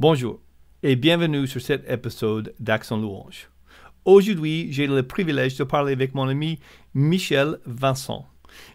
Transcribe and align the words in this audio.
Bonjour 0.00 0.40
et 0.82 0.96
bienvenue 0.96 1.46
sur 1.46 1.60
cet 1.60 1.86
épisode 1.86 2.54
d'Action 2.58 2.96
Louange. 2.96 3.50
Aujourd'hui, 4.06 4.72
j'ai 4.72 4.86
le 4.86 5.02
privilège 5.02 5.58
de 5.58 5.64
parler 5.64 5.92
avec 5.92 6.14
mon 6.14 6.26
ami 6.26 6.58
Michel 6.94 7.58
Vincent. 7.66 8.24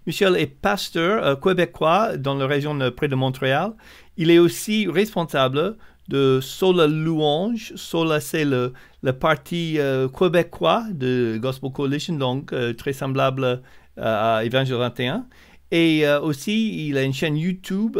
Michel 0.05 0.35
est 0.35 0.45
pasteur 0.45 1.25
euh, 1.25 1.35
québécois 1.35 2.15
dans 2.17 2.35
la 2.35 2.45
région 2.45 2.77
près 2.95 3.07
de 3.07 3.15
Montréal. 3.15 3.71
Il 4.17 4.29
est 4.29 4.37
aussi 4.37 4.87
responsable 4.87 5.77
de 6.09 6.39
Sola 6.43 6.85
Louange. 6.85 7.73
Sola, 7.75 8.19
c'est 8.19 8.45
le, 8.45 8.73
parti 9.19 9.79
euh, 9.79 10.07
québécois 10.07 10.83
de 10.91 11.39
Gospel 11.41 11.71
Coalition, 11.71 12.17
donc 12.17 12.53
euh, 12.53 12.73
très 12.73 12.93
semblable 12.93 13.63
à 13.97 14.41
Évangile 14.45 14.75
21. 14.75 15.25
Et 15.71 16.07
aussi, 16.21 16.87
il 16.87 16.97
a 16.97 17.03
une 17.03 17.13
chaîne 17.13 17.35
YouTube 17.35 17.97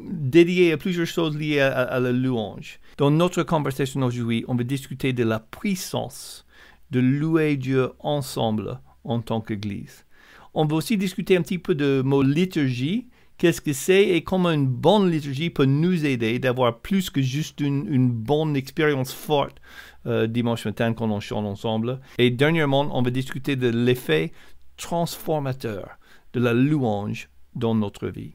dédiée 0.00 0.72
à 0.72 0.78
plusieurs 0.78 1.06
choses 1.06 1.36
liées 1.36 1.60
à, 1.60 2.00
la 2.00 2.12
louange. 2.12 2.80
Dans 2.96 3.10
notre 3.10 3.42
conversation 3.42 4.00
aujourd'hui, 4.02 4.44
on 4.48 4.54
va 4.54 4.64
discuter 4.64 5.12
de 5.12 5.22
la 5.22 5.38
puissance 5.38 6.46
de 6.90 7.00
louer 7.00 7.56
Dieu 7.56 7.90
ensemble 8.00 8.80
en 9.04 9.20
tant 9.20 9.40
qu'Église. 9.40 10.04
On 10.54 10.64
va 10.64 10.76
aussi 10.76 10.96
discuter 10.96 11.36
un 11.36 11.42
petit 11.42 11.58
peu 11.58 11.74
de 11.74 12.02
mot 12.04 12.22
liturgie, 12.22 13.08
qu'est-ce 13.36 13.60
que 13.60 13.72
c'est 13.72 14.08
et 14.08 14.22
comment 14.22 14.50
une 14.50 14.66
bonne 14.66 15.10
liturgie 15.10 15.50
peut 15.50 15.64
nous 15.64 16.04
aider 16.04 16.38
d'avoir 16.38 16.80
plus 16.80 17.10
que 17.10 17.22
juste 17.22 17.60
une, 17.60 18.10
bonne 18.10 18.56
expérience 18.56 19.12
forte 19.12 19.60
euh, 20.06 20.26
dimanche 20.26 20.64
matin 20.64 20.94
quand 20.94 21.10
on 21.10 21.20
chante 21.20 21.46
ensemble. 21.46 22.00
Et 22.18 22.30
dernièrement, 22.30 22.88
on 22.92 23.02
va 23.02 23.10
discuter 23.10 23.56
de 23.56 23.68
l'effet 23.68 24.32
transformateur 24.76 25.98
de 26.32 26.40
la 26.40 26.52
louange 26.52 27.28
dans 27.54 27.74
notre 27.74 28.08
vie. 28.08 28.32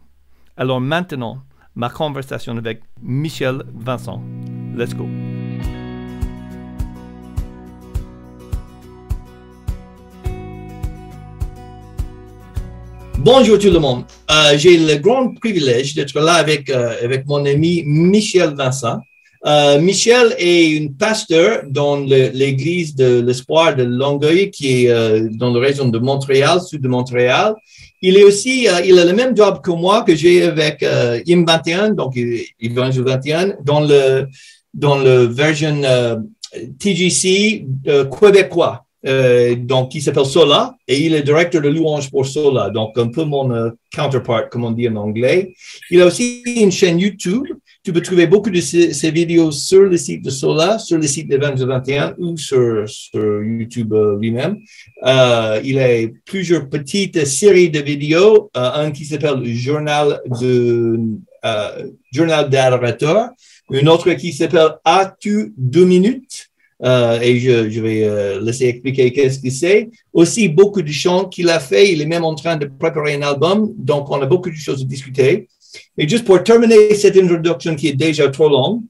Alors 0.57 0.81
maintenant, 0.81 1.43
ma 1.75 1.89
conversation 1.89 2.57
avec 2.57 2.81
Michel 3.01 3.63
Vincent. 3.73 4.21
Let's 4.75 4.93
go. 4.93 5.07
Bonjour 13.19 13.57
tout 13.57 13.69
le 13.69 13.79
monde. 13.79 14.03
Euh, 14.29 14.57
j'ai 14.57 14.77
le 14.77 14.97
grand 14.97 15.33
privilège 15.35 15.93
d'être 15.95 16.19
là 16.19 16.33
avec, 16.33 16.69
euh, 16.69 16.93
avec 17.01 17.25
mon 17.25 17.45
ami 17.45 17.81
Michel 17.85 18.53
Vincent. 18.53 18.99
Euh, 19.45 19.79
Michel 19.79 20.35
est 20.37 20.71
une 20.71 20.93
pasteur 20.95 21.63
dans 21.69 21.97
l'église 21.97 22.95
de 22.95 23.21
l'Espoir 23.21 23.77
de 23.77 23.83
Longueuil, 23.83 24.51
qui 24.51 24.87
est 24.87 25.29
dans 25.37 25.53
la 25.53 25.59
région 25.61 25.87
de 25.87 25.99
Montréal, 25.99 26.59
sud 26.61 26.81
de 26.81 26.87
Montréal. 26.89 27.55
Il 28.05 28.17
est 28.17 28.23
aussi, 28.25 28.67
il 28.85 28.99
a 28.99 29.05
le 29.05 29.13
même 29.13 29.35
job 29.35 29.61
que 29.61 29.71
moi 29.71 30.03
que 30.03 30.13
j'ai 30.13 30.43
avec 30.43 30.85
IM 31.25 31.45
21, 31.45 31.91
donc 31.91 32.17
Évangile 32.59 33.03
21, 33.03 33.53
dans 33.63 33.79
le, 33.79 34.27
dans 34.73 34.97
le 34.97 35.23
version 35.23 35.81
TGC 36.79 37.65
québécois. 38.19 38.82
Euh, 39.05 39.55
donc 39.55 39.91
qui 39.91 40.01
s'appelle 40.01 40.25
Sola 40.25 40.77
et 40.87 40.97
il 41.05 41.13
est 41.13 41.23
directeur 41.23 41.61
de 41.61 41.67
louange 41.67 42.09
pour 42.09 42.25
Sola, 42.25 42.69
donc 42.69 42.97
un 42.97 43.07
peu 43.07 43.25
mon 43.25 43.51
euh, 43.51 43.71
counterpart, 43.93 44.49
comme 44.49 44.63
on 44.63 44.71
dit 44.71 44.87
en 44.87 44.95
anglais. 44.95 45.53
Il 45.91 46.01
a 46.01 46.05
aussi 46.05 46.41
une 46.45 46.71
chaîne 46.71 46.99
YouTube. 46.99 47.45
Tu 47.83 47.91
peux 47.91 48.01
trouver 48.01 48.27
beaucoup 48.27 48.49
de 48.49 48.61
ses, 48.61 49.11
vidéos 49.11 49.51
sur 49.51 49.81
le 49.81 49.97
site 49.97 50.23
de 50.23 50.29
Sola, 50.29 50.79
sur 50.79 50.97
le 50.97 51.05
site 51.05 51.27
d'Evangel 51.27 51.67
21 51.67 52.15
ou 52.17 52.37
sur, 52.37 52.85
YouTube 53.13 53.91
euh, 53.91 54.17
lui-même. 54.17 54.59
il 55.05 55.79
a 55.79 56.07
plusieurs 56.23 56.69
petites 56.69 57.25
séries 57.25 57.69
de 57.69 57.81
vidéos, 57.81 58.49
un 58.53 58.91
qui 58.91 59.03
s'appelle 59.03 59.43
Journal 59.45 60.21
de 60.39 60.97
Journal 62.13 62.49
d'adorateur, 62.49 63.31
une 63.69 63.89
autre 63.89 64.13
qui 64.13 64.31
s'appelle 64.31 64.75
As-tu 64.85 65.53
deux 65.57 65.85
minutes? 65.85 66.52
Euh, 66.83 67.19
et 67.21 67.39
je, 67.39 67.79
vais 67.79 68.03
euh, 68.03 68.41
laisser 68.41 68.65
expliquer 68.65 69.11
qu'est-ce 69.11 69.39
que 69.39 69.49
c'est. 69.49 69.89
Aussi, 70.11 70.49
beaucoup 70.49 70.81
de 70.81 70.91
chants 70.91 71.25
qu'il 71.25 71.49
a 71.49 71.59
fait. 71.59 71.91
Il 71.93 72.01
est 72.01 72.05
même 72.05 72.23
en 72.23 72.35
train 72.35 72.57
de 72.57 72.65
préparer 72.65 73.13
un 73.15 73.21
album, 73.21 73.73
donc 73.77 74.09
on 74.09 74.21
a 74.21 74.25
beaucoup 74.25 74.49
de 74.49 74.55
choses 74.55 74.81
à 74.81 74.85
discuter. 74.85 75.47
Mais 75.97 76.07
juste 76.07 76.25
pour 76.25 76.43
terminer 76.43 76.93
cette 76.95 77.17
introduction 77.17 77.75
qui 77.75 77.87
est 77.87 77.95
déjà 77.95 78.27
trop 78.29 78.49
longue, 78.49 78.81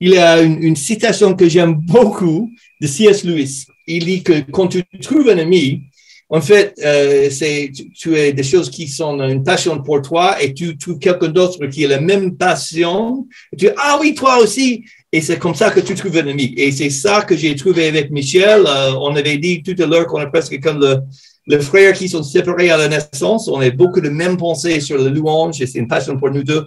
il 0.00 0.10
y 0.10 0.18
a 0.18 0.40
une, 0.40 0.76
citation 0.76 1.34
que 1.34 1.48
j'aime 1.48 1.74
beaucoup 1.74 2.50
de 2.80 2.86
C.S. 2.86 3.24
Lewis. 3.24 3.66
Il 3.86 4.04
dit 4.04 4.22
que 4.22 4.40
quand 4.50 4.66
tu 4.66 4.82
trouves 5.00 5.28
un 5.28 5.38
ami, 5.38 5.82
en 6.28 6.40
fait, 6.40 6.74
euh, 6.82 7.28
c'est 7.30 7.70
tu, 7.94 8.16
as 8.16 8.32
des 8.32 8.42
choses 8.42 8.70
qui 8.70 8.88
sont 8.88 9.20
une 9.20 9.44
passion 9.44 9.80
pour 9.82 10.02
toi 10.02 10.42
et 10.42 10.54
tu 10.54 10.76
trouves 10.76 10.98
quelqu'un 10.98 11.28
d'autre 11.28 11.66
qui 11.66 11.84
a 11.84 11.88
la 11.88 12.00
même 12.00 12.36
passion. 12.36 13.28
Et 13.52 13.56
tu 13.56 13.68
ah 13.76 13.98
oui, 14.00 14.14
toi 14.14 14.38
aussi. 14.38 14.82
Et 15.14 15.20
c'est 15.20 15.38
comme 15.38 15.54
ça 15.54 15.70
que 15.70 15.80
tu 15.80 15.94
trouves 15.94 16.16
un 16.16 16.26
ami. 16.26 16.54
Et 16.56 16.72
c'est 16.72 16.88
ça 16.88 17.22
que 17.22 17.36
j'ai 17.36 17.54
trouvé 17.54 17.88
avec 17.88 18.10
Michel. 18.10 18.64
Euh, 18.66 18.92
on 18.98 19.14
avait 19.14 19.36
dit 19.36 19.62
tout 19.62 19.80
à 19.82 19.86
l'heure 19.86 20.06
qu'on 20.06 20.20
est 20.22 20.30
presque 20.30 20.58
comme 20.60 20.80
le, 20.80 21.00
le 21.46 21.60
frère 21.60 21.92
qui 21.92 22.08
sont 22.08 22.22
séparés 22.22 22.70
à 22.70 22.78
la 22.78 22.88
naissance. 22.88 23.46
On 23.48 23.60
a 23.60 23.70
beaucoup 23.70 24.00
de 24.00 24.08
mêmes 24.08 24.38
pensées 24.38 24.80
sur 24.80 24.96
le 24.96 25.10
louange 25.10 25.60
et 25.60 25.66
c'est 25.66 25.78
une 25.78 25.88
passion 25.88 26.16
pour 26.18 26.30
nous 26.30 26.42
deux. 26.42 26.64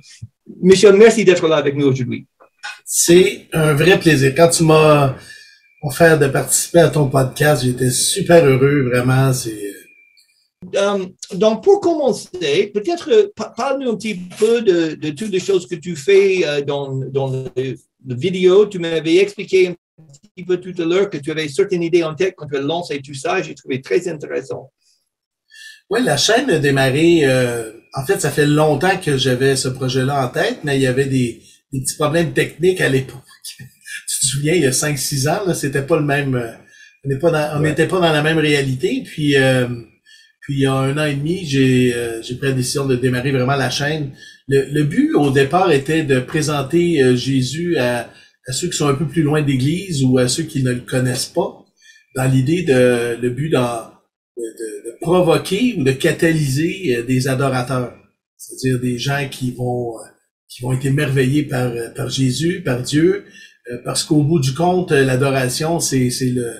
Michel, 0.61 0.95
merci 0.95 1.25
d'être 1.25 1.47
là 1.47 1.55
avec 1.55 1.75
nous 1.75 1.87
aujourd'hui. 1.87 2.27
C'est 2.83 3.47
un 3.51 3.73
vrai 3.73 3.99
plaisir. 3.99 4.33
Quand 4.35 4.49
tu 4.49 4.63
m'as 4.63 5.15
offert 5.81 6.19
de 6.19 6.27
participer 6.27 6.79
à 6.79 6.89
ton 6.89 7.09
podcast, 7.09 7.63
j'étais 7.63 7.89
super 7.89 8.45
heureux, 8.45 8.89
vraiment. 8.91 9.33
C'est 9.33 9.75
euh, 10.75 11.05
donc, 11.33 11.63
pour 11.63 11.79
commencer, 11.79 12.71
peut-être 12.73 13.31
parle-nous 13.55 13.91
un 13.91 13.95
petit 13.95 14.15
peu 14.15 14.61
de, 14.61 14.95
de, 14.95 15.09
toutes 15.11 15.29
les 15.29 15.39
choses 15.39 15.67
que 15.67 15.75
tu 15.75 15.95
fais 15.95 16.41
euh, 16.43 16.61
dans, 16.61 16.91
dans 16.91 17.27
le, 17.27 17.75
vidéo. 18.13 18.67
Tu 18.67 18.79
m'avais 18.79 19.17
expliqué 19.17 19.69
un 19.69 19.75
petit 20.35 20.45
peu 20.45 20.57
tout 20.57 20.79
à 20.81 20.85
l'heure 20.85 21.09
que 21.09 21.17
tu 21.17 21.31
avais 21.31 21.47
certaines 21.47 21.83
idées 21.83 22.03
en 22.03 22.13
tête 22.13 22.35
quand 22.37 22.47
tu 22.47 22.57
as 22.57 22.61
lancé 22.61 23.01
tout 23.01 23.13
ça. 23.13 23.41
J'ai 23.41 23.55
trouvé 23.55 23.81
très 23.81 24.07
intéressant. 24.07 24.71
Oui, 25.89 26.01
la 26.03 26.17
chaîne 26.17 26.49
a 26.49 26.59
démarré. 26.59 27.21
Euh, 27.23 27.71
en 27.93 28.05
fait, 28.05 28.19
ça 28.19 28.29
fait 28.29 28.45
longtemps 28.45 28.97
que 28.97 29.17
j'avais 29.17 29.55
ce 29.55 29.69
projet-là 29.69 30.25
en 30.25 30.29
tête, 30.29 30.59
mais 30.63 30.77
il 30.77 30.81
y 30.81 30.87
avait 30.87 31.05
des, 31.05 31.41
des 31.71 31.81
petits 31.81 31.95
problèmes 31.95 32.33
techniques 32.33 32.81
à 32.81 32.89
l'époque. 32.89 33.21
tu 33.57 34.19
te 34.21 34.25
souviens, 34.25 34.53
il 34.53 34.61
y 34.61 34.67
a 34.67 34.71
5-6 34.71 35.29
ans, 35.29 35.53
c'était 35.53 35.83
pas 35.83 35.97
le 35.97 36.05
même. 36.05 36.35
on 37.03 37.07
n'était 37.07 37.87
pas, 37.87 37.99
pas, 37.99 38.07
dans 38.07 38.13
la 38.13 38.23
même 38.23 38.39
réalité. 38.39 39.03
Puis 39.05 39.35
puis 40.45 40.53
il 40.53 40.59
y 40.59 40.67
a 40.67 40.73
un 40.73 40.95
an 40.99 41.05
et 41.05 41.15
demi, 41.15 41.43
j'ai 41.43 41.91
euh, 41.95 42.21
j'ai 42.21 42.35
pris 42.35 42.49
la 42.49 42.53
décision 42.53 42.85
de 42.85 42.95
démarrer 42.95 43.31
vraiment 43.31 43.55
la 43.55 43.71
chaîne. 43.71 44.11
Le, 44.47 44.83
but 44.83 45.13
au 45.15 45.31
départ 45.31 45.71
était 45.71 46.03
de 46.03 46.19
présenter 46.19 47.01
euh, 47.01 47.15
Jésus 47.15 47.77
à, 47.77 48.11
à, 48.47 48.51
ceux 48.51 48.67
qui 48.69 48.77
sont 48.77 48.87
un 48.87 48.93
peu 48.93 49.07
plus 49.07 49.23
loin 49.23 49.41
d'Église 49.41 50.03
ou 50.03 50.19
à 50.19 50.27
ceux 50.27 50.43
qui 50.43 50.61
ne 50.61 50.71
le 50.71 50.81
connaissent 50.81 51.25
pas, 51.25 51.65
dans 52.15 52.31
l'idée 52.31 52.61
de 52.61 53.17
le 53.19 53.29
but 53.31 53.49
de, 53.49 53.57
de, 54.37 54.97
provoquer 55.01 55.75
ou 55.77 55.83
de 55.83 55.91
catalyser 55.91 56.95
euh, 56.95 57.03
des 57.03 57.27
adorateurs, 57.27 57.95
c'est-à-dire 58.37 58.79
des 58.79 58.99
gens 58.99 59.27
qui 59.29 59.51
vont 59.51 59.93
qui 60.47 60.61
vont 60.61 60.73
être 60.73 60.85
émerveillés 60.85 61.43
par 61.43 61.73
par 61.95 62.09
Jésus, 62.09 62.61
par 62.63 62.83
Dieu, 62.83 63.25
parce 63.83 64.03
qu'au 64.03 64.21
bout 64.21 64.39
du 64.39 64.53
compte, 64.53 64.91
l'adoration 64.91 65.79
c'est 65.79 66.11
c'est 66.11 66.29
le 66.29 66.53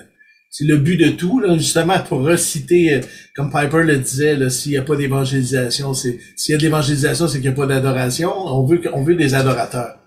c'est 0.50 0.64
le 0.64 0.78
but 0.78 0.96
de 0.96 1.10
tout, 1.10 1.40
là, 1.40 1.56
justement, 1.58 1.98
pour 2.00 2.22
reciter, 2.22 2.94
euh, 2.94 3.00
comme 3.34 3.50
Piper 3.52 3.82
le 3.82 3.98
disait, 3.98 4.48
s'il 4.48 4.72
n'y 4.72 4.78
a 4.78 4.82
pas 4.82 4.96
d'évangélisation, 4.96 5.92
c'est 5.92 6.18
s'il 6.34 6.52
y 6.52 6.54
a 6.54 6.58
de 6.58 6.62
l'évangélisation, 6.62 7.28
c'est 7.28 7.40
qu'il 7.40 7.50
n'y 7.50 7.54
a 7.54 7.56
pas 7.56 7.66
d'adoration. 7.66 8.32
On 8.34 8.64
veut 8.64 8.80
on 8.94 9.04
veut 9.04 9.16
des 9.16 9.34
adorateurs. 9.34 9.98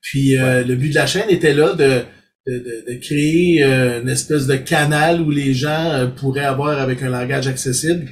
Puis 0.00 0.38
euh, 0.38 0.64
le 0.64 0.76
but 0.76 0.88
de 0.88 0.94
la 0.94 1.06
chaîne 1.06 1.28
était 1.28 1.52
là 1.52 1.74
de, 1.74 2.00
de, 2.46 2.84
de, 2.88 2.98
créer 2.98 3.62
euh, 3.62 4.00
une 4.00 4.08
espèce 4.08 4.46
de 4.46 4.56
canal 4.56 5.20
où 5.20 5.30
les 5.30 5.52
gens 5.52 6.10
pourraient 6.16 6.46
avoir 6.46 6.80
avec 6.80 7.02
un 7.02 7.10
langage 7.10 7.46
accessible 7.46 8.08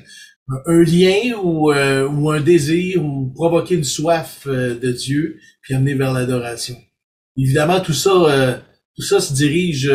un 0.66 0.82
lien 0.82 1.36
ou, 1.42 1.70
ou 1.72 2.30
un 2.30 2.40
désir 2.40 3.04
ou 3.04 3.30
provoquer 3.34 3.74
une 3.74 3.84
soif 3.84 4.46
de 4.46 4.92
Dieu 4.92 5.36
puis 5.60 5.74
amener 5.74 5.92
vers 5.92 6.14
l'adoration. 6.14 6.74
Évidemment, 7.36 7.80
tout 7.80 7.92
ça, 7.92 8.62
tout 8.96 9.02
ça 9.02 9.20
se 9.20 9.34
dirige 9.34 9.90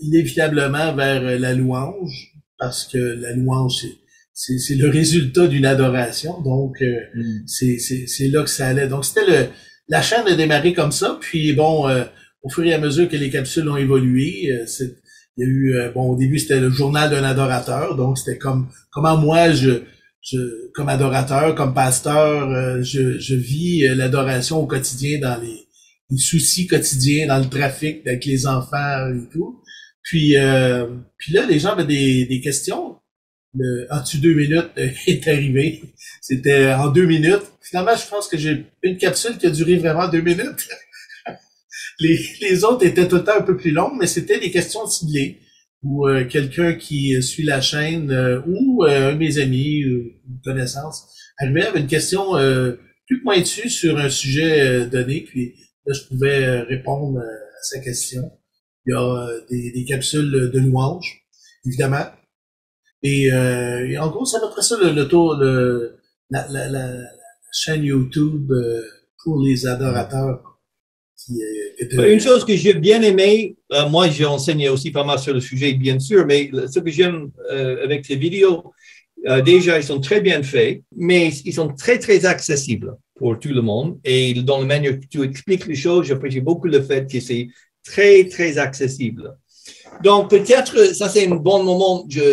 inévitablement 0.00 0.94
vers 0.94 1.22
euh, 1.22 1.38
la 1.38 1.54
louange, 1.54 2.32
parce 2.58 2.84
que 2.84 2.98
la 2.98 3.34
louange, 3.34 3.84
c'est, 4.32 4.58
c'est, 4.58 4.74
le 4.74 4.88
résultat 4.88 5.46
d'une 5.46 5.66
adoration. 5.66 6.40
Donc, 6.42 6.80
euh, 6.82 7.00
mm. 7.14 7.46
c'est, 7.46 8.28
là 8.28 8.42
que 8.42 8.50
ça 8.50 8.68
allait. 8.68 8.88
Donc, 8.88 9.04
c'était 9.04 9.26
le, 9.26 9.46
la 9.88 10.02
chaîne 10.02 10.26
a 10.26 10.34
démarré 10.34 10.72
comme 10.72 10.92
ça. 10.92 11.18
Puis, 11.20 11.52
bon, 11.52 11.88
euh, 11.88 12.04
au 12.42 12.50
fur 12.50 12.64
et 12.64 12.74
à 12.74 12.78
mesure 12.78 13.08
que 13.08 13.16
les 13.16 13.30
capsules 13.30 13.68
ont 13.68 13.76
évolué, 13.76 14.50
c'est, 14.66 14.96
il 15.36 15.42
y 15.42 15.44
a 15.44 15.48
eu, 15.48 15.92
bon, 15.94 16.10
au 16.10 16.16
début, 16.16 16.38
c'était 16.38 16.60
le 16.60 16.70
journal 16.70 17.10
d'un 17.10 17.24
adorateur. 17.24 17.96
Donc, 17.96 18.18
c'était 18.18 18.38
comme, 18.38 18.68
comment 18.90 19.16
moi, 19.16 19.52
je, 19.52 19.82
je, 20.20 20.36
comme 20.74 20.88
adorateur, 20.88 21.54
comme 21.54 21.74
pasteur, 21.74 22.82
je, 22.82 23.18
je 23.18 23.34
vis 23.34 23.88
l'adoration 23.94 24.58
au 24.60 24.66
quotidien 24.66 25.18
dans 25.20 25.40
les, 25.40 25.68
les 26.10 26.18
soucis 26.18 26.66
quotidiens, 26.66 27.26
dans 27.26 27.38
le 27.38 27.48
trafic 27.48 28.06
avec 28.06 28.24
les 28.24 28.46
enfants 28.46 29.12
et 29.12 29.28
tout. 29.32 29.62
Puis, 30.02 30.36
euh, 30.36 30.86
puis 31.16 31.32
là, 31.32 31.46
les 31.46 31.58
gens 31.58 31.70
avaient 31.70 31.84
des, 31.84 32.24
des 32.24 32.40
questions. 32.40 32.96
Le 33.54 33.86
As-tu 33.90 34.18
deux 34.18 34.34
minutes? 34.34 34.70
Est 35.06 35.28
arrivé. 35.28 35.82
C'était 36.20 36.72
en 36.72 36.88
deux 36.88 37.06
minutes. 37.06 37.44
Finalement, 37.62 37.96
je 37.96 38.08
pense 38.08 38.28
que 38.28 38.38
j'ai 38.38 38.66
une 38.82 38.96
capsule 38.96 39.36
qui 39.38 39.46
a 39.46 39.50
duré 39.50 39.76
vraiment 39.76 40.08
deux 40.08 40.20
minutes. 40.20 40.68
les, 42.00 42.18
les 42.40 42.64
autres 42.64 42.86
étaient 42.86 43.08
tout 43.08 43.16
le 43.16 43.24
temps 43.24 43.38
un 43.38 43.42
peu 43.42 43.56
plus 43.56 43.70
longues, 43.70 43.96
mais 43.98 44.06
c'était 44.06 44.40
des 44.40 44.50
questions 44.50 44.86
ciblées 44.86 45.40
ou 45.82 46.08
euh, 46.08 46.24
quelqu'un 46.24 46.74
qui 46.74 47.20
suit 47.22 47.44
la 47.44 47.60
chaîne 47.60 48.10
euh, 48.10 48.40
ou 48.46 48.84
euh, 48.84 49.10
un 49.10 49.12
de 49.12 49.18
mes 49.18 49.38
amis 49.38 49.84
ou 49.84 50.10
une 50.28 50.40
connaissance 50.44 51.14
arrivait 51.38 51.66
avec 51.66 51.82
une 51.82 51.86
question 51.86 52.32
plus 53.06 53.22
pointue 53.22 53.70
sur 53.70 53.96
un 53.96 54.10
sujet 54.10 54.86
donné, 54.86 55.20
puis 55.20 55.54
là, 55.86 55.94
je 55.94 56.08
pouvais 56.08 56.60
répondre 56.62 57.20
à 57.20 57.62
sa 57.62 57.78
question. 57.78 58.22
Il 58.86 58.92
y 58.92 58.96
a 58.96 59.28
des, 59.50 59.72
des 59.72 59.84
capsules 59.84 60.30
de 60.30 60.58
louanges, 60.58 61.26
évidemment. 61.66 62.06
Et, 63.02 63.30
en 63.32 64.08
gros, 64.08 64.24
c'est 64.24 64.38
à 64.38 64.40
peu 64.40 64.50
près 64.50 64.62
ça 64.62 64.76
le, 64.78 65.08
tour, 65.08 65.36
le, 65.36 65.98
la, 66.30 66.46
chaîne 67.52 67.84
YouTube 67.84 68.52
pour 69.22 69.40
les 69.42 69.66
adorateurs 69.66 70.48
euh, 71.30 72.12
une 72.12 72.20
chose 72.20 72.44
que 72.44 72.56
j'ai 72.56 72.74
bien 72.74 73.02
aimé, 73.02 73.56
euh, 73.72 73.88
moi 73.88 74.08
j'ai 74.08 74.24
enseigné 74.24 74.68
aussi 74.68 74.90
pas 74.90 75.04
mal 75.04 75.18
sur 75.18 75.34
le 75.34 75.40
sujet, 75.40 75.72
bien 75.74 75.98
sûr, 75.98 76.26
mais 76.26 76.50
ce 76.70 76.78
que 76.78 76.90
j'aime 76.90 77.30
euh, 77.50 77.84
avec 77.84 78.06
ces 78.06 78.16
vidéos, 78.16 78.72
déjà 79.44 79.78
ils 79.78 79.84
sont 79.84 80.00
très 80.00 80.20
bien 80.20 80.42
faits, 80.42 80.82
mais 80.96 81.28
ils 81.44 81.52
sont 81.52 81.68
très 81.74 81.98
très 81.98 82.24
accessibles 82.24 82.96
pour 83.16 83.38
tout 83.38 83.48
le 83.48 83.62
monde. 83.62 83.98
Et 84.04 84.32
dans 84.34 84.60
la 84.60 84.64
manière 84.64 84.98
que 84.98 85.06
tu 85.06 85.22
expliques 85.22 85.66
les 85.66 85.74
choses, 85.74 86.06
j'apprécie 86.06 86.40
beaucoup 86.40 86.68
le 86.68 86.80
fait 86.80 87.10
que 87.10 87.20
c'est 87.20 87.48
très 87.88 88.16
très 88.34 88.52
accessible. 88.66 89.24
Donc 90.06 90.30
peut-être 90.34 90.76
ça 90.94 91.06
c'est 91.08 91.26
un 91.26 91.36
bon 91.48 91.60
moment. 91.70 91.94
Je, 92.08 92.26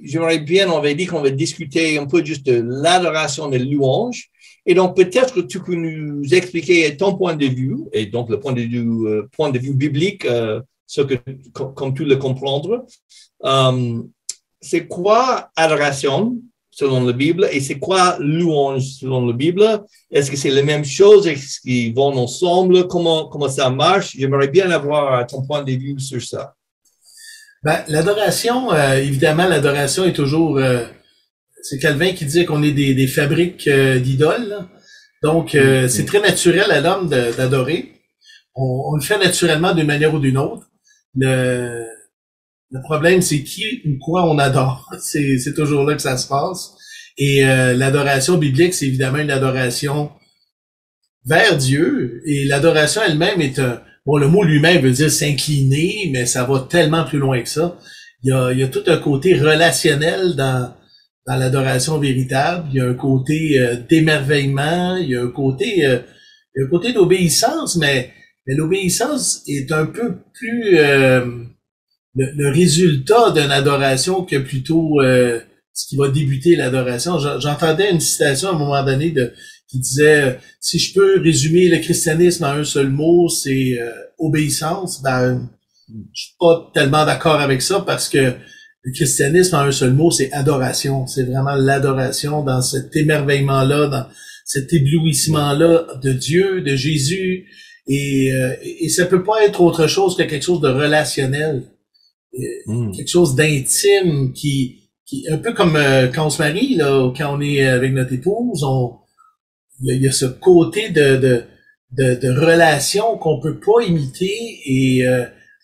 j'aimerais 0.00 0.38
bien, 0.38 0.70
on 0.70 0.78
avait 0.78 0.94
dit 0.94 1.06
qu'on 1.06 1.22
va 1.22 1.30
discuter 1.30 1.98
un 1.98 2.06
peu 2.06 2.24
juste 2.24 2.46
de 2.46 2.62
l'adoration 2.82 3.48
des 3.48 3.58
louanges. 3.58 4.30
Et 4.68 4.74
donc, 4.74 4.96
peut-être 4.96 5.42
tu 5.42 5.60
peux 5.60 5.74
nous 5.74 6.34
expliquer 6.34 6.96
ton 6.96 7.16
point 7.16 7.36
de 7.36 7.46
vue, 7.46 7.78
et 7.92 8.06
donc 8.06 8.28
le 8.28 8.40
point 8.40 8.52
de 8.52 8.62
vue, 8.62 9.06
euh, 9.06 9.22
point 9.36 9.50
de 9.50 9.58
vue 9.58 9.74
biblique, 9.74 10.24
euh, 10.24 10.60
ce 10.86 11.02
que, 11.02 11.14
comme 11.52 11.94
tu 11.94 12.04
le 12.04 12.16
comprendre. 12.16 12.84
Euh, 13.44 14.02
c'est 14.60 14.86
quoi 14.86 15.50
adoration? 15.54 16.38
Selon 16.78 17.04
la 17.04 17.12
Bible 17.12 17.48
et 17.50 17.60
c'est 17.60 17.78
quoi 17.78 18.16
louange 18.20 18.84
selon 19.00 19.26
la 19.26 19.32
Bible? 19.32 19.64
Est-ce 20.10 20.30
que 20.30 20.36
c'est 20.36 20.50
la 20.50 20.62
même 20.62 20.84
chose? 20.84 21.26
Est-ce 21.26 21.60
qu'ils 21.60 21.94
vont 21.94 22.14
ensemble? 22.16 22.86
Comment, 22.86 23.28
comment 23.28 23.48
ça 23.48 23.70
marche? 23.70 24.14
J'aimerais 24.18 24.48
bien 24.48 24.70
avoir 24.70 25.26
ton 25.26 25.42
point 25.42 25.62
de 25.62 25.72
vue 25.72 25.98
sur 25.98 26.22
ça. 26.22 26.54
Ben, 27.62 27.82
l'adoration, 27.88 28.72
évidemment, 28.94 29.48
l'adoration 29.48 30.04
est 30.04 30.12
toujours 30.12 30.60
c'est 31.68 31.78
Calvin 31.78 32.12
qui 32.12 32.24
dit 32.24 32.44
qu'on 32.44 32.62
est 32.62 32.72
des, 32.72 32.94
des 32.94 33.06
fabriques 33.06 33.66
euh, 33.68 33.98
d'idoles. 33.98 34.66
Donc, 35.22 35.54
euh, 35.54 35.84
mm-hmm. 35.84 35.88
c'est 35.88 36.04
très 36.04 36.20
naturel 36.20 36.70
à 36.70 36.80
l'homme 36.80 37.08
d'adorer. 37.08 37.92
On, 38.54 38.94
le 38.94 39.02
fait 39.02 39.18
naturellement 39.18 39.74
d'une 39.74 39.86
manière 39.86 40.14
ou 40.14 40.18
d'une 40.18 40.38
autre. 40.38 40.66
Le, 41.16 41.84
le 42.70 42.80
problème, 42.82 43.22
c'est 43.22 43.42
qui 43.42 43.82
ou 43.86 43.98
quoi 43.98 44.28
on 44.28 44.38
adore. 44.38 44.90
C'est 45.00 45.54
toujours 45.54 45.84
là 45.84 45.94
que 45.94 46.02
ça 46.02 46.16
se 46.16 46.26
passe. 46.26 46.72
Et 47.18 47.46
euh, 47.46 47.74
l'adoration 47.74 48.36
biblique, 48.36 48.74
c'est 48.74 48.86
évidemment 48.86 49.18
une 49.18 49.30
adoration 49.30 50.10
vers 51.24 51.56
Dieu. 51.56 52.22
Et 52.26 52.44
l'adoration 52.44 53.00
elle-même 53.06 53.40
est 53.40 53.58
un... 53.58 53.80
Bon, 54.04 54.18
le 54.18 54.28
mot 54.28 54.44
lui-même 54.44 54.82
veut 54.82 54.92
dire 54.92 55.10
s'incliner, 55.10 56.10
mais 56.12 56.26
ça 56.26 56.44
va 56.44 56.66
tellement 56.68 57.04
plus 57.04 57.18
loin 57.18 57.40
que 57.42 57.48
ça. 57.48 57.78
Il 58.22 58.30
y 58.30 58.32
a, 58.32 58.52
il 58.52 58.58
y 58.58 58.62
a 58.62 58.68
tout 58.68 58.84
un 58.86 58.98
côté 58.98 59.34
relationnel 59.34 60.36
dans, 60.36 60.74
dans 61.26 61.36
l'adoration 61.36 61.98
véritable. 61.98 62.68
Il 62.70 62.76
y 62.76 62.80
a 62.80 62.88
un 62.88 62.94
côté 62.94 63.58
euh, 63.58 63.76
d'émerveillement, 63.88 64.96
il 64.96 65.08
y 65.08 65.16
a 65.16 65.22
un 65.22 65.30
côté, 65.30 65.86
euh, 65.86 66.00
il 66.54 66.64
un 66.64 66.68
côté 66.68 66.92
d'obéissance, 66.92 67.76
mais, 67.76 68.12
mais 68.46 68.54
l'obéissance 68.54 69.42
est 69.48 69.72
un 69.72 69.86
peu 69.86 70.18
plus 70.34 70.78
euh, 72.18 72.24
le, 72.36 72.50
résultat 72.50 73.30
d'une 73.32 73.50
adoration 73.50 74.24
que 74.24 74.36
plutôt 74.36 74.98
ce 75.02 75.86
qui 75.88 75.96
va 75.96 76.08
débuter 76.08 76.56
l'adoration. 76.56 77.18
J'entendais 77.38 77.90
une 77.90 78.00
citation 78.00 78.48
à 78.48 78.52
un 78.52 78.58
moment 78.58 78.82
donné 78.82 79.10
de 79.10 79.32
qui 79.68 79.80
disait 79.80 80.38
si 80.60 80.78
je 80.78 80.94
peux 80.94 81.20
résumer 81.20 81.68
le 81.68 81.78
christianisme 81.78 82.44
en 82.44 82.52
un 82.52 82.64
seul 82.64 82.88
mot, 82.88 83.28
c'est 83.28 83.78
obéissance. 84.18 85.02
Ben, 85.02 85.50
je 85.88 86.22
suis 86.22 86.34
pas 86.38 86.70
tellement 86.72 87.04
d'accord 87.04 87.40
avec 87.40 87.62
ça 87.62 87.80
parce 87.80 88.08
que 88.08 88.34
le 88.86 88.92
christianisme, 88.92 89.56
en 89.56 89.62
un 89.62 89.72
seul 89.72 89.92
mot, 89.92 90.12
c'est 90.12 90.32
adoration. 90.32 91.08
C'est 91.08 91.24
vraiment 91.24 91.56
l'adoration 91.56 92.44
dans 92.44 92.62
cet 92.62 92.94
émerveillement-là, 92.94 93.88
dans 93.88 94.06
cet 94.44 94.72
éblouissement-là 94.72 95.98
de 96.00 96.12
Dieu, 96.12 96.60
de 96.60 96.76
Jésus. 96.76 97.46
Et, 97.88 98.32
euh, 98.32 98.54
et 98.62 98.88
ça 98.88 99.06
peut 99.06 99.24
pas 99.24 99.44
être 99.44 99.60
autre 99.60 99.88
chose 99.88 100.16
que 100.16 100.22
quelque 100.22 100.44
chose 100.44 100.60
de 100.60 100.68
relationnel, 100.68 101.64
euh, 102.38 102.72
hmm. 102.72 102.92
quelque 102.92 103.10
chose 103.10 103.34
d'intime 103.34 104.32
qui, 104.32 104.90
qui, 105.06 105.26
un 105.30 105.38
peu 105.38 105.52
comme 105.52 105.76
euh, 105.76 106.08
quand 106.08 106.26
on 106.26 106.30
se 106.30 106.42
marie, 106.42 106.74
là, 106.74 107.12
quand 107.16 107.36
on 107.36 107.40
est 107.40 107.64
avec 107.64 107.92
notre 107.92 108.12
épouse, 108.12 108.62
on, 108.64 108.96
il 109.82 110.02
y, 110.02 110.08
a 110.08 110.12
ce 110.12 110.26
côté 110.26 110.90
de, 110.90 111.16
de, 111.16 111.42
de, 111.92 112.14
de 112.14 112.30
relation 112.30 113.18
qu'on 113.18 113.40
peut 113.40 113.58
pas 113.58 113.84
imiter 113.86 114.32
et 114.64 115.04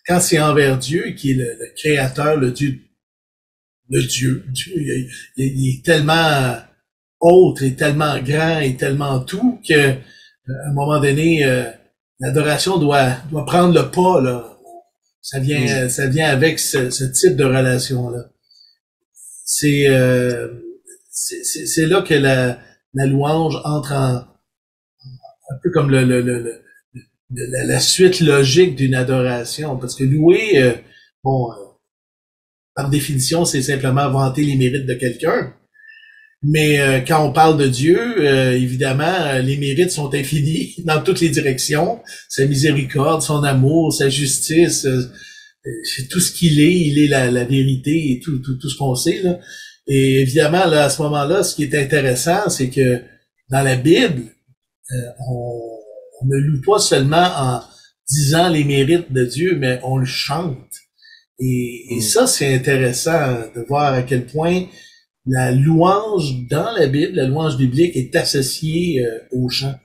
quand 0.05 0.19
c'est 0.19 0.39
envers 0.39 0.77
Dieu, 0.77 1.15
qui 1.17 1.31
est 1.31 1.33
le, 1.33 1.57
créateur, 1.75 2.37
le 2.37 2.51
Dieu 2.51 2.79
le 3.89 4.03
Dieu. 4.03 4.45
Dieu 4.49 4.73
il, 5.37 5.69
est 5.69 5.85
tellement 5.85 6.55
autre 7.19 7.63
et 7.63 7.75
tellement 7.75 8.19
grand 8.19 8.59
et 8.59 8.75
tellement 8.75 9.19
tout 9.19 9.59
que 9.67 9.73
euh, 9.73 10.65
à 10.65 10.69
un 10.69 10.73
moment 10.73 10.99
donné, 10.99 11.45
euh, 11.45 11.63
l'adoration 12.19 12.77
doit, 12.77 13.11
doit 13.31 13.45
prendre 13.45 13.73
le 13.73 13.89
pas. 13.89 14.21
Là. 14.21 14.52
Ça 15.23 15.39
vient, 15.39 15.87
ça 15.87 16.07
vient 16.07 16.29
avec 16.29 16.59
ce, 16.59 16.89
ce 16.89 17.05
type 17.05 17.37
de 17.37 17.45
relation-là. 17.45 18.29
C'est, 19.45 19.87
euh, 19.87 20.49
c'est, 21.09 21.85
là 21.85 22.01
que 22.01 22.13
la, 22.13 22.59
la 22.93 23.05
louange 23.05 23.55
entre 23.63 23.93
en 23.93 24.15
un 25.49 25.57
peu 25.63 25.71
comme 25.71 25.89
le, 25.89 26.03
le, 26.03 26.21
le, 26.21 26.61
la, 27.31 27.63
la, 27.63 27.79
suite 27.79 28.19
logique 28.19 28.75
d'une 28.75 28.95
adoration. 28.95 29.77
Parce 29.77 29.95
que 29.95 30.03
louer, 30.03 30.75
bon, 31.23 31.47
par 32.75 32.89
définition, 32.89 33.45
c'est 33.45 33.61
simplement 33.61 34.09
vanter 34.09 34.43
les 34.43 34.57
mérites 34.57 34.85
de 34.85 34.93
quelqu'un. 34.95 35.55
Mais 36.43 36.79
euh, 36.79 36.99
quand 36.99 37.25
on 37.25 37.31
parle 37.31 37.57
de 37.57 37.67
Dieu, 37.67 37.97
euh, 37.97 38.51
évidemment, 38.51 39.03
euh, 39.03 39.39
les 39.39 39.55
mérites 39.57 39.91
sont 39.91 40.13
infinis 40.13 40.75
dans 40.85 41.01
toutes 41.01 41.21
les 41.21 41.29
directions. 41.29 42.01
Sa 42.27 42.45
miséricorde, 42.45 43.21
son 43.21 43.43
amour, 43.43 43.93
sa 43.93 44.09
justice, 44.09 44.85
tout 46.09 46.19
ce 46.19 46.31
qu'il 46.33 46.59
est, 46.59 46.73
il 46.73 46.99
est 46.99 47.07
la, 47.07 47.45
vérité 47.45 48.11
et 48.11 48.19
tout, 48.19 48.39
tout, 48.39 48.57
tout 48.57 48.69
ce 48.69 48.77
qu'on 48.77 48.95
sait. 48.95 49.21
Là. 49.23 49.39
Et 49.87 50.19
évidemment, 50.19 50.65
là, 50.65 50.85
à 50.85 50.89
ce 50.89 51.01
moment-là, 51.03 51.43
ce 51.43 51.55
qui 51.55 51.63
est 51.63 51.75
intéressant, 51.75 52.49
c'est 52.49 52.69
que 52.69 53.01
dans 53.49 53.61
la 53.61 53.77
Bible, 53.77 54.23
on, 55.29 55.61
on 56.21 56.25
ne 56.25 56.37
loue 56.37 56.61
pas 56.61 56.79
seulement 56.79 57.29
en 57.37 57.61
disant 58.09 58.49
les 58.49 58.65
mérites 58.65 59.11
de 59.13 59.23
Dieu, 59.23 59.55
mais 59.57 59.79
on 59.83 59.97
le 59.97 60.05
chante. 60.05 60.57
Et, 61.39 61.85
et 61.91 61.97
mm. 61.97 62.01
ça, 62.01 62.27
c'est 62.27 62.53
intéressant 62.53 63.39
de 63.55 63.61
voir 63.61 63.93
à 63.93 64.03
quel 64.03 64.25
point 64.25 64.65
la 65.25 65.51
louange 65.51 66.47
dans 66.49 66.71
la 66.71 66.87
Bible, 66.87 67.15
la 67.15 67.27
louange 67.27 67.57
biblique, 67.57 67.95
est 67.95 68.15
associée 68.15 69.05
euh, 69.05 69.19
au 69.31 69.49
chant. 69.49 69.75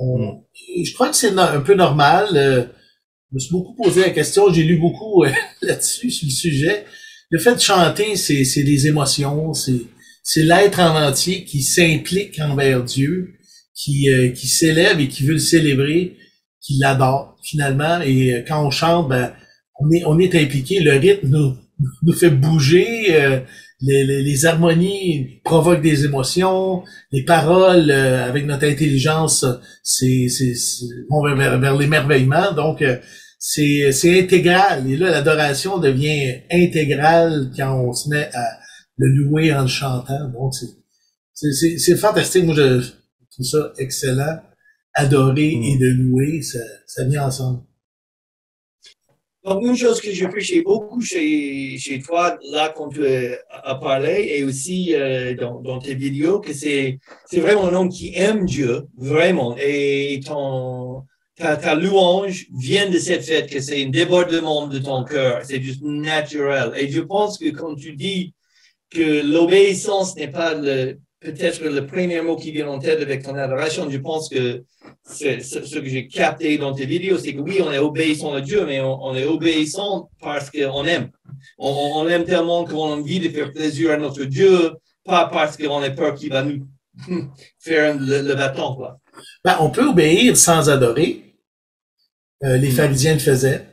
On, 0.00 0.18
mm. 0.18 0.84
Je 0.84 0.92
crois 0.92 1.08
que 1.08 1.16
c'est 1.16 1.36
un 1.38 1.60
peu 1.60 1.74
normal. 1.74 2.28
Euh, 2.34 2.64
je 3.30 3.34
me 3.34 3.38
suis 3.38 3.52
beaucoup 3.52 3.74
posé 3.74 4.00
la 4.00 4.10
question, 4.10 4.52
j'ai 4.52 4.64
lu 4.64 4.78
beaucoup 4.78 5.24
euh, 5.24 5.30
là-dessus, 5.62 6.10
sur 6.10 6.26
le 6.26 6.32
sujet. 6.32 6.84
Le 7.30 7.38
fait 7.38 7.54
de 7.54 7.60
chanter, 7.60 8.16
c'est 8.16 8.62
des 8.62 8.86
émotions, 8.86 9.52
c'est 9.54 10.42
l'être 10.42 10.78
en 10.78 11.08
entier 11.08 11.44
qui 11.44 11.62
s'implique 11.62 12.38
envers 12.38 12.84
Dieu, 12.84 13.34
qui, 13.74 14.08
qui 14.36 14.46
s'élève 14.46 15.00
et 15.00 15.08
qui 15.08 15.24
veut 15.24 15.32
le 15.32 15.38
célébrer, 15.38 16.16
qui 16.60 16.76
l'adore 16.78 17.36
finalement. 17.42 18.00
Et 18.02 18.44
quand 18.46 18.64
on 18.64 18.70
chante, 18.70 19.08
ben, 19.08 19.34
on 19.80 19.90
est, 19.90 20.04
on 20.04 20.18
est 20.20 20.34
impliqué, 20.36 20.78
le 20.80 20.92
rythme 20.92 21.28
nous, 21.28 21.56
nous 22.02 22.12
fait 22.12 22.30
bouger, 22.30 23.42
euh, 23.88 24.04
les, 24.04 24.22
les, 24.22 24.46
harmonies 24.46 25.40
provoquent 25.44 25.82
des 25.82 26.04
émotions, 26.04 26.82
les 27.12 27.24
paroles 27.24 27.90
euh, 27.90 28.28
avec 28.28 28.46
notre 28.46 28.64
intelligence, 28.64 29.44
c'est, 29.82 30.28
c'est, 30.28 30.54
on 31.10 31.22
va 31.22 31.34
vers, 31.34 31.58
vers 31.58 31.76
l'émerveillement, 31.76 32.52
donc 32.52 32.82
euh, 32.82 32.96
c'est, 33.38 33.92
c'est 33.92 34.20
intégral. 34.20 34.90
Et 34.90 34.96
là, 34.96 35.10
l'adoration 35.10 35.78
devient 35.78 36.40
intégrale 36.50 37.50
quand 37.56 37.78
on 37.78 37.92
se 37.92 38.08
met 38.08 38.30
à 38.32 38.58
le 38.96 39.08
louer 39.08 39.52
en 39.52 39.62
le 39.62 39.68
chantant. 39.68 40.28
Donc 40.30 40.54
c'est, 41.34 41.52
c'est, 41.52 41.78
c'est, 41.78 41.96
fantastique. 41.96 42.44
Moi, 42.44 42.54
je 42.54 42.80
trouve 43.30 43.46
ça 43.46 43.72
excellent. 43.78 44.40
Adorer 44.94 45.50
et 45.52 45.76
mm. 45.76 45.78
de 45.78 45.88
louer, 46.02 46.42
ça, 46.42 46.60
ça 46.86 47.04
vient 47.04 47.26
ensemble. 47.26 47.60
Donc, 49.44 49.62
une 49.62 49.76
chose 49.76 50.00
que 50.00 50.10
j'apprécie 50.10 50.62
beaucoup 50.62 51.02
chez, 51.02 51.76
chez 51.76 52.00
toi, 52.00 52.38
là, 52.50 52.72
quand 52.74 52.88
tu 52.88 53.06
as 53.06 53.74
parlé, 53.74 54.30
et 54.36 54.42
aussi 54.42 54.94
euh, 54.94 55.34
dans, 55.34 55.60
dans, 55.60 55.78
tes 55.78 55.94
vidéos, 55.94 56.40
que 56.40 56.54
c'est, 56.54 56.98
c'est 57.26 57.40
vraiment 57.40 57.66
un 57.66 57.74
homme 57.74 57.90
qui 57.90 58.14
aime 58.14 58.46
Dieu, 58.46 58.86
vraiment. 58.96 59.54
Et 59.58 60.20
ton, 60.24 61.02
ta, 61.36 61.58
ta, 61.58 61.74
louange 61.74 62.46
vient 62.56 62.88
de 62.88 62.98
cette 62.98 63.24
fait 63.24 63.46
que 63.50 63.60
c'est 63.60 63.84
un 63.84 63.90
débordement 63.90 64.66
de 64.66 64.78
ton 64.78 65.04
cœur. 65.04 65.42
C'est 65.44 65.60
juste 65.60 65.82
naturel. 65.82 66.72
Et 66.78 66.90
je 66.90 67.02
pense 67.02 67.36
que 67.36 67.50
quand 67.50 67.74
tu 67.74 67.92
dis 67.92 68.32
que 68.88 69.30
l'obéissance 69.30 70.16
n'est 70.16 70.30
pas 70.30 70.54
le, 70.54 70.98
peut-être 71.20 71.62
le 71.62 71.86
premier 71.86 72.22
mot 72.22 72.36
qui 72.36 72.50
vient 72.50 72.68
en 72.68 72.78
tête 72.78 73.02
avec 73.02 73.22
ton 73.22 73.34
adoration, 73.34 73.90
je 73.90 73.98
pense 73.98 74.30
que 74.30 74.64
c'est 75.04 75.40
ce 75.42 75.78
que 75.78 75.86
j'ai 75.86 76.08
capté 76.08 76.56
dans 76.58 76.72
tes 76.74 76.86
vidéos, 76.86 77.18
c'est 77.18 77.34
que 77.34 77.40
oui, 77.40 77.60
on 77.60 77.70
est 77.70 77.78
obéissant 77.78 78.32
à 78.34 78.40
Dieu, 78.40 78.64
mais 78.66 78.80
on, 78.80 79.14
est 79.14 79.24
obéissant 79.24 80.10
parce 80.20 80.50
qu'on 80.50 80.84
aime. 80.86 81.10
On, 81.58 82.08
aime 82.08 82.24
tellement 82.24 82.64
qu'on 82.64 82.92
a 82.92 82.96
envie 82.96 83.20
de 83.20 83.28
faire 83.28 83.52
plaisir 83.52 83.92
à 83.92 83.96
notre 83.96 84.24
Dieu, 84.24 84.72
pas 85.04 85.28
parce 85.30 85.56
qu'on 85.56 85.82
a 85.82 85.90
peur 85.90 86.14
qu'il 86.14 86.30
va 86.30 86.42
nous 86.42 86.66
faire 87.58 87.96
le, 87.98 88.22
le 88.22 88.34
bâton. 88.34 88.74
Quoi. 88.74 88.98
Ben, 89.44 89.56
on 89.60 89.70
peut 89.70 89.86
obéir 89.86 90.36
sans 90.36 90.70
adorer. 90.70 91.22
Euh, 92.44 92.56
les 92.56 92.70
mm. 92.70 92.72
pharisiens 92.72 93.14
le 93.14 93.20
faisaient. 93.20 93.66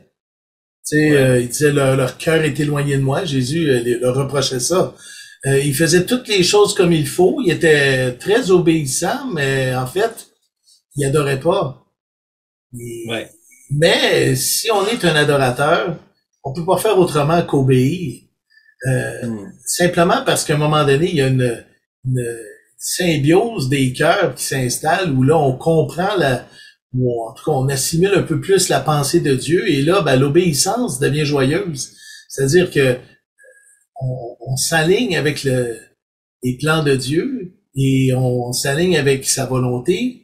Tu 0.88 0.96
sais, 0.96 1.16
euh, 1.16 1.40
ils 1.40 1.48
disaient 1.48 1.72
leur, 1.72 1.96
leur 1.96 2.18
cœur 2.18 2.42
est 2.42 2.58
éloigné 2.58 2.96
de 2.96 3.02
moi. 3.02 3.24
Jésus 3.24 3.70
euh, 3.70 3.98
leur 4.00 4.16
reprochait 4.16 4.60
ça. 4.60 4.94
Euh, 5.46 5.58
il 5.58 5.74
faisait 5.74 6.06
toutes 6.06 6.28
les 6.28 6.42
choses 6.42 6.74
comme 6.74 6.92
il 6.92 7.06
faut. 7.06 7.40
Il 7.44 7.50
était 7.50 8.12
très 8.14 8.50
obéissant, 8.50 9.26
mais 9.32 9.74
en 9.74 9.86
fait, 9.86 10.31
il 10.96 11.04
adorait 11.04 11.40
pas. 11.40 11.86
Mais 13.70 14.34
si 14.34 14.70
on 14.70 14.86
est 14.86 15.04
un 15.04 15.14
adorateur, 15.14 15.98
on 16.44 16.52
peut 16.52 16.64
pas 16.64 16.78
faire 16.78 16.98
autrement 16.98 17.42
qu'obéir. 17.42 18.22
Euh, 18.86 19.26
hmm. 19.26 19.52
Simplement 19.64 20.22
parce 20.24 20.44
qu'à 20.44 20.54
un 20.54 20.58
moment 20.58 20.84
donné, 20.84 21.08
il 21.08 21.16
y 21.16 21.22
a 21.22 21.28
une, 21.28 21.64
symbiose 22.78 23.68
des 23.68 23.92
cœurs 23.92 24.34
qui 24.34 24.42
s'installe 24.42 25.12
où 25.12 25.22
là, 25.22 25.38
on 25.38 25.56
comprend 25.56 26.16
la, 26.16 26.48
ou 26.94 27.28
en 27.28 27.32
tout 27.32 27.44
cas, 27.44 27.52
on 27.52 27.68
assimile 27.68 28.12
un 28.16 28.22
peu 28.22 28.40
plus 28.40 28.68
la 28.68 28.80
pensée 28.80 29.20
de 29.20 29.36
Dieu 29.36 29.68
et 29.68 29.82
là, 29.82 30.02
ben, 30.02 30.16
l'obéissance 30.16 30.98
devient 30.98 31.24
joyeuse. 31.24 31.94
C'est-à-dire 32.28 32.70
que 32.70 32.98
on, 34.00 34.56
s'aligne 34.56 35.16
avec 35.16 35.44
le, 35.44 35.78
les 36.42 36.56
plans 36.58 36.82
de 36.82 36.96
Dieu 36.96 37.54
et 37.76 38.12
on, 38.14 38.52
s'aligne 38.52 38.98
avec 38.98 39.24
sa 39.26 39.46
volonté. 39.46 40.21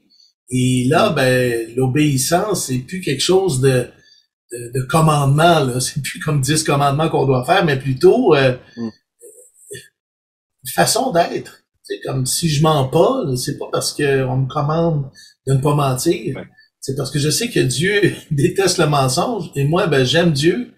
Et 0.51 0.87
là, 0.89 1.11
ben, 1.11 1.75
l'obéissance, 1.77 2.67
c'est 2.67 2.79
plus 2.79 3.01
quelque 3.01 3.21
chose 3.21 3.61
de, 3.61 3.87
de, 4.53 4.83
commandement. 4.89 5.61
Là. 5.61 5.81
C'est 5.81 6.03
plus 6.03 6.21
comme 6.21 6.41
dix 6.41 6.63
commandements 6.63 7.09
qu'on 7.09 7.27
doit 7.27 7.45
faire, 7.45 7.65
mais 7.65 7.79
plutôt 7.79 8.35
euh, 8.35 8.57
mm. 8.77 8.91
une 9.71 10.71
façon 10.75 11.13
d'être. 11.13 11.65
C'est 11.83 12.01
comme 12.01 12.27
si 12.27 12.51
je 12.51 12.63
mens 12.63 12.87
pas, 12.89 13.25
c'est 13.37 13.57
pas 13.57 13.69
parce 13.73 13.95
qu'on 13.95 14.37
me 14.37 14.47
commande 14.47 15.11
de 15.47 15.55
ne 15.55 15.59
pas 15.59 15.75
mentir. 15.75 16.45
C'est 16.81 16.95
parce 16.95 17.11
que 17.11 17.19
je 17.19 17.31
sais 17.31 17.49
que 17.49 17.61
Dieu 17.61 18.15
déteste 18.31 18.79
le 18.79 18.87
mensonge 18.87 19.51
et 19.55 19.65
moi, 19.65 19.87
ben, 19.87 20.05
j'aime 20.05 20.33
Dieu. 20.33 20.75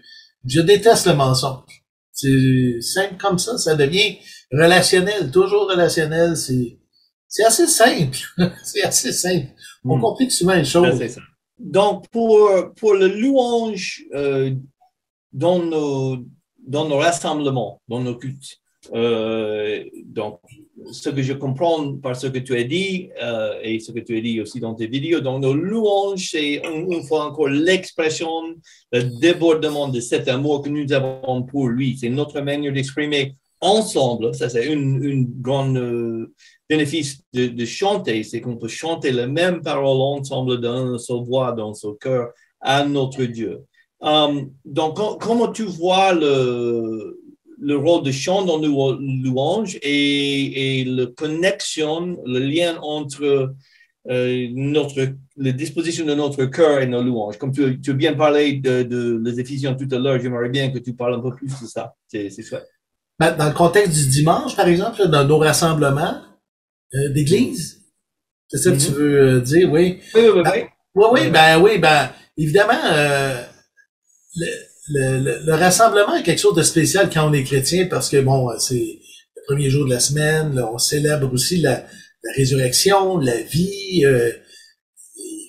Je 0.46 0.60
déteste 0.60 1.06
le 1.06 1.14
mensonge. 1.14 1.84
C'est 2.12 2.80
simple 2.80 3.16
comme 3.18 3.38
ça, 3.38 3.58
ça 3.58 3.74
devient 3.74 4.18
relationnel, 4.52 5.30
toujours 5.30 5.68
relationnel. 5.68 6.36
C'est 6.36 6.78
c'est 7.30 7.44
assez 7.44 7.66
simple. 7.68 8.18
c'est 8.64 8.82
assez 8.82 9.12
simple. 9.12 9.48
On 9.84 9.96
hmm. 9.96 10.00
complique 10.00 10.32
souvent 10.32 10.54
les 10.54 10.64
choses. 10.64 11.00
Donc, 11.58 12.08
pour, 12.08 12.50
pour 12.76 12.94
le 12.94 13.08
louange 13.08 14.02
euh, 14.14 14.54
dans, 15.32 15.58
nos, 15.58 16.18
dans 16.58 16.88
nos 16.88 16.96
rassemblements, 16.96 17.80
dans 17.88 18.00
nos 18.00 18.16
cultes, 18.16 18.60
euh, 18.94 19.84
donc, 20.06 20.40
ce 20.90 21.10
que 21.10 21.22
je 21.22 21.34
comprends 21.34 21.96
par 21.96 22.16
ce 22.16 22.26
que 22.28 22.38
tu 22.38 22.56
as 22.56 22.64
dit 22.64 23.10
euh, 23.22 23.58
et 23.62 23.78
ce 23.78 23.92
que 23.92 24.00
tu 24.00 24.16
as 24.16 24.20
dit 24.20 24.40
aussi 24.40 24.58
dans 24.60 24.75
tes 24.75 24.87
vidéos, 24.87 25.20
donc 25.20 25.42
nos 25.42 25.52
louanges, 25.52 26.30
c'est 26.30 26.62
une, 26.64 27.02
fois 27.02 27.26
encore 27.26 27.49
l'expression, 27.49 28.30
le 28.92 29.02
débordement 29.20 29.88
de 29.88 30.00
cet 30.00 30.28
amour 30.28 30.62
que 30.62 30.70
nous 30.70 30.90
avons 30.92 31.42
pour 31.42 31.68
lui. 31.68 31.99
C'est 32.00 32.08
notre 32.08 32.40
manière 32.40 32.72
d'exprimer 32.72 33.37
ensemble. 33.60 34.34
Ça, 34.34 34.49
c'est 34.49 34.72
une, 34.72 35.04
une 35.04 35.26
grande 35.40 35.76
euh, 35.76 36.34
bénéfice 36.70 37.20
de, 37.34 37.64
chanter, 37.64 38.22
c'est 38.22 38.40
qu'on 38.40 38.56
peut 38.56 38.68
chanter 38.68 39.10
les 39.10 39.26
mêmes 39.26 39.60
paroles 39.60 40.18
ensemble 40.18 40.60
dans 40.60 40.96
sa 40.98 41.14
voix, 41.14 41.50
dans 41.50 41.74
son 41.74 41.94
cœur 41.94 42.30
à 42.60 42.84
notre 42.84 43.24
Dieu. 43.24 43.64
donc, 44.00 44.94
comment 45.20 45.48
tu 45.48 45.64
vois 45.64 46.12
le, 46.14 47.18
le 47.58 47.76
rôle 47.76 48.04
de 48.04 48.12
chant 48.12 48.44
dans 48.44 48.60
nos 48.60 48.96
louanges 49.24 49.78
et, 49.82 50.80
et 50.80 50.84
la 50.84 51.06
connexion, 51.06 52.16
le 52.24 52.38
lien 52.38 52.78
entre 52.82 53.52
euh, 54.08 54.48
notre, 54.54 55.08
les 55.36 55.52
dispositions 55.52 56.06
de 56.06 56.14
notre 56.14 56.44
cœur 56.44 56.80
et 56.80 56.86
nos 56.86 57.02
louanges? 57.02 57.36
Comme 57.36 57.50
tu, 57.52 57.80
tu 57.80 57.90
as 57.90 57.94
bien 57.94 58.14
parlé 58.14 58.54
de, 58.54 58.84
de, 58.84 59.20
les 59.24 59.40
Éphésiens 59.40 59.74
tout 59.74 59.88
à 59.90 59.98
l'heure, 59.98 60.20
j'aimerais 60.20 60.50
bien 60.50 60.70
que 60.70 60.78
tu 60.78 60.94
parles 60.94 61.14
un 61.14 61.20
peu 61.20 61.34
plus 61.34 61.48
de 61.48 61.66
ça. 61.66 61.94
C'est 62.06 62.30
chouette. 62.42 62.68
Ben, 63.18 63.36
dans 63.36 63.48
le 63.48 63.54
contexte 63.54 63.92
du 63.92 64.06
dimanche, 64.06 64.54
par 64.54 64.68
exemple, 64.68 65.08
dans 65.08 65.24
nos 65.26 65.38
rassemblements 65.38 66.29
euh, 66.94 67.09
d'église, 67.11 67.82
c'est 68.49 68.59
ça 68.59 68.70
que 68.73 68.76
tu 68.76 68.90
mm-hmm. 68.90 68.94
veux 68.94 69.20
euh, 69.20 69.40
dire, 69.40 69.70
oui? 69.70 70.00
Oui, 70.14 70.23
oui, 70.23 70.42
oui. 70.44 70.62
oui, 70.94 71.06
oui, 71.12 71.30
ben 71.30 71.61
oui, 71.61 71.78
ben 71.78 72.11
évidemment, 72.37 72.80
euh, 72.92 73.42
le, 74.88 75.44
le, 75.44 75.54
rassemblement 75.54 76.16
est 76.16 76.23
quelque 76.23 76.40
chose 76.40 76.56
de 76.56 76.62
spécial 76.62 77.11
quand 77.12 77.28
on 77.28 77.32
est 77.32 77.44
chrétien 77.44 77.87
parce 77.87 78.09
que 78.09 78.20
bon, 78.20 78.49
c'est 78.59 78.99
le 79.37 79.42
premier 79.47 79.70
jour 79.70 79.85
de 79.85 79.90
la 79.90 80.00
semaine, 80.00 80.61
on 80.73 80.78
célèbre 80.78 81.32
aussi 81.32 81.59
la, 81.59 81.85
résurrection, 82.37 83.18
la 83.18 83.40
vie, 83.42 84.04
euh, 84.04 84.30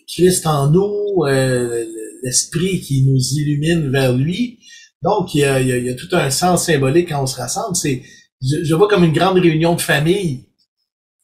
Christ 0.07 0.45
en 0.45 0.69
nous, 0.69 1.25
euh, 1.25 1.85
l'esprit 2.23 2.81
qui 2.81 3.03
nous 3.03 3.19
illumine 3.19 3.91
vers 3.91 4.13
lui. 4.13 4.59
Donc, 5.01 5.33
il 5.33 5.41
y, 5.41 5.89
a, 5.89 5.93
tout 5.95 6.09
un 6.11 6.29
sens 6.29 6.65
symbolique 6.65 7.09
quand 7.09 7.23
on 7.23 7.27
se 7.27 7.37
rassemble. 7.37 7.75
C'est, 7.75 8.03
je, 8.41 8.73
vois 8.75 8.87
comme 8.87 9.03
une 9.03 9.13
grande 9.13 9.39
réunion 9.39 9.75
de 9.75 9.81
famille. 9.81 10.45